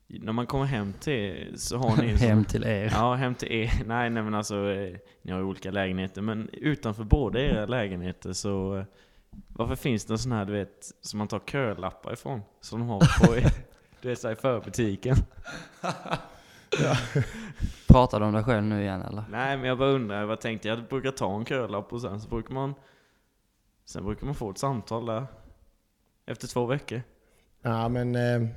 [0.07, 2.89] När man kommer hem till er så har ni Hem till er.
[2.93, 3.71] Ja, hem till er.
[3.85, 6.21] Nej, nej men alltså, eh, ni har ju olika lägenheter.
[6.21, 8.77] Men utanför båda era lägenheter så...
[8.77, 8.83] eh,
[9.47, 12.41] Varför finns det en sån här, du vet, som man tar kölappar ifrån?
[12.61, 13.33] Som de har på,
[14.01, 15.15] du vet, så här, i förbutiken.
[17.87, 19.23] Pratar du om dig själv nu igen eller?
[19.31, 20.77] Nej, men jag bara undrar, vad tänkte jag?
[20.77, 22.73] Jag brukar ta en kölapp och sen så brukar man...
[23.89, 25.27] Sen brukar man få ett samtal där.
[26.25, 27.01] Efter två veckor.
[27.61, 28.49] Ja, men eh,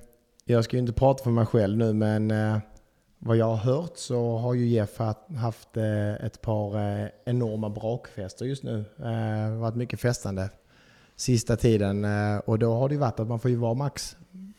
[0.45, 2.59] jag ska ju inte prata för mig själv nu, men eh,
[3.19, 4.99] vad jag har hört så har ju Jeff
[5.37, 8.85] haft, eh, ett par eh, enorma brakfester just nu.
[8.99, 10.51] Eh, varit mycket festande
[11.17, 14.17] sista tiden eh, och då har det ju varit att man får ju vara max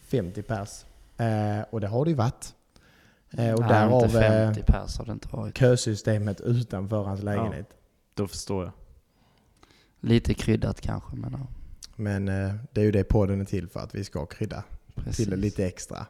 [0.07, 0.86] 50 pers.
[1.17, 2.53] Eh, och det har det ju varit.
[3.32, 5.57] Eh, och Nej, därav inte eh, 50 pers har det inte varit.
[5.57, 7.69] kösystemet utanför hans lägenhet.
[8.13, 8.71] Då förstår jag.
[10.06, 11.47] Lite kryddat kanske men ja,
[11.95, 14.64] Men eh, det är ju det podden är till för, att vi ska krydda
[14.95, 15.16] precis.
[15.18, 16.06] till det lite extra.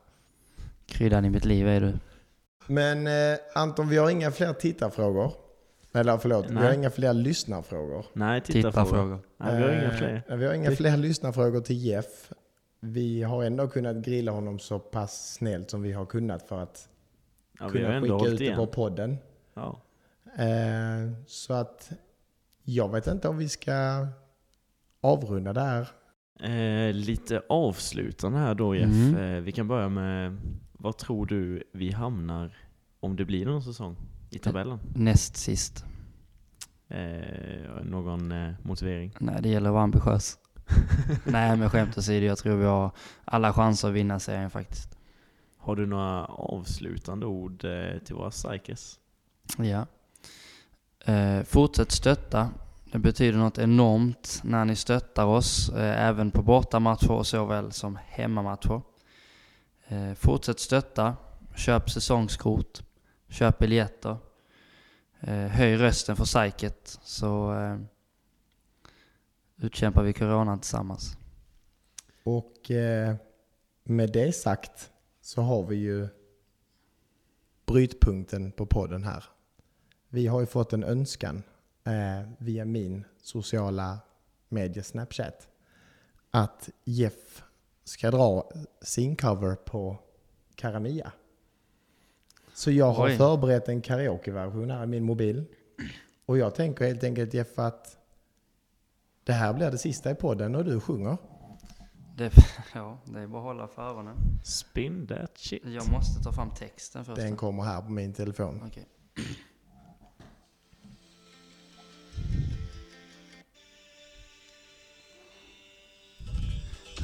[0.86, 1.94] Kryddan i mitt liv är du.
[2.68, 5.34] Men eh, Anton, vi har inga fler tittarfrågor.
[5.94, 6.64] Eller förlåt, vi Nej.
[6.64, 8.06] har inga fler lyssnarfrågor.
[8.14, 8.86] Nej, titta Titta fråga.
[8.90, 9.20] frågor.
[9.38, 10.38] Nej, vi har inga Eh, fler.
[10.38, 12.32] Vi har inga fler lyssnarfrågor till Jeff.
[12.80, 16.90] Vi har ändå kunnat grilla honom så pass snällt som vi har kunnat för att
[17.60, 19.18] Ja, vi kunna skicka ut det på podden.
[19.54, 19.82] Ja.
[21.28, 21.92] Så att
[22.64, 24.08] jag vet inte om vi ska
[25.02, 25.88] avrunda där.
[26.40, 28.86] Eh, lite avslutande här då Jeff.
[28.86, 29.16] Mm.
[29.16, 30.38] Eh, vi kan börja med,
[30.74, 32.58] vad tror du vi hamnar
[33.00, 33.98] om det blir någon säsong
[34.30, 34.80] i tabellen?
[34.96, 35.86] Näst sist.
[36.88, 39.16] Eh, någon eh, motivering?
[39.20, 40.38] Nej, det gäller att vara ambitiös.
[41.26, 42.92] Nej, men skämt åsido, jag tror vi har
[43.26, 44.98] alla chanser att vinna serien faktiskt.
[45.58, 49.00] Har du några avslutande ord eh, till våra psykes?
[49.58, 49.86] Ja.
[51.06, 52.50] Eh, fortsätt stötta.
[52.92, 58.82] Det betyder något enormt när ni stöttar oss, eh, även på bortamatcher såväl som hemmamatcher.
[59.88, 61.16] Eh, fortsätt stötta.
[61.56, 62.82] Köp säsongskort.
[63.30, 64.18] Köp biljetter.
[65.20, 67.78] Eh, höj rösten för psyket så eh,
[69.58, 71.18] utkämpar vi coronan tillsammans.
[72.24, 73.16] Och eh,
[73.84, 74.92] med det sagt
[75.22, 76.08] så har vi ju
[77.66, 79.24] brytpunkten på podden här.
[80.14, 81.44] Vi har ju fått en önskan
[81.84, 84.00] eh, via min sociala
[84.50, 85.48] medie Snapchat
[86.32, 87.44] att Jeff
[87.84, 88.52] ska dra
[88.82, 89.98] sin cover på
[90.56, 91.12] Karamia.
[92.54, 93.18] Så jag har Oj.
[93.18, 95.46] förberett en karaokeversion här i min mobil.
[96.26, 97.98] Och jag tänker helt enkelt Jeff att
[99.24, 101.18] det här blir det sista i podden och du sjunger.
[102.18, 102.32] Det,
[102.74, 104.18] ja, det är bara att hålla för öronen.
[104.44, 105.64] Spin that shit.
[105.66, 107.22] Jag måste ta fram texten först.
[107.22, 108.62] Den kommer här på min telefon.
[108.68, 108.88] Okej.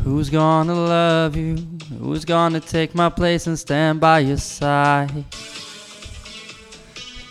[0.10, 1.56] Who's gonna love you?
[2.00, 5.24] Who's gonna take my place and stand by your side?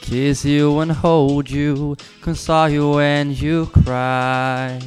[0.00, 4.80] Kiss you and hold you, console you when you cry.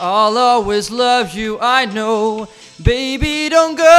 [0.00, 2.48] I'll always love you, I know.
[2.82, 3.90] Baby, don't go.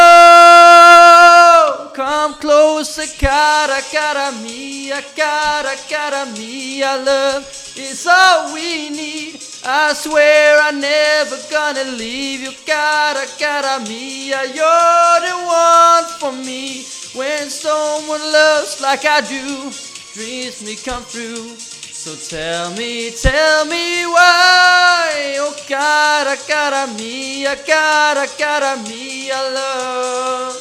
[1.93, 6.97] Come closer, cara, cara mia, cara, cara mia.
[7.05, 7.45] Love
[7.77, 9.50] is all we need.
[9.63, 14.43] I swear I'm never gonna leave you, cara, cara mia.
[14.45, 16.83] You're the one for me.
[17.13, 19.69] When someone loves like I do,
[20.13, 21.55] dreams me come true.
[21.57, 30.57] So tell me, tell me why, oh cara, cara mia, cara, cara mia, love.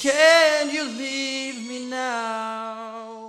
[0.00, 3.23] Can you leave me now?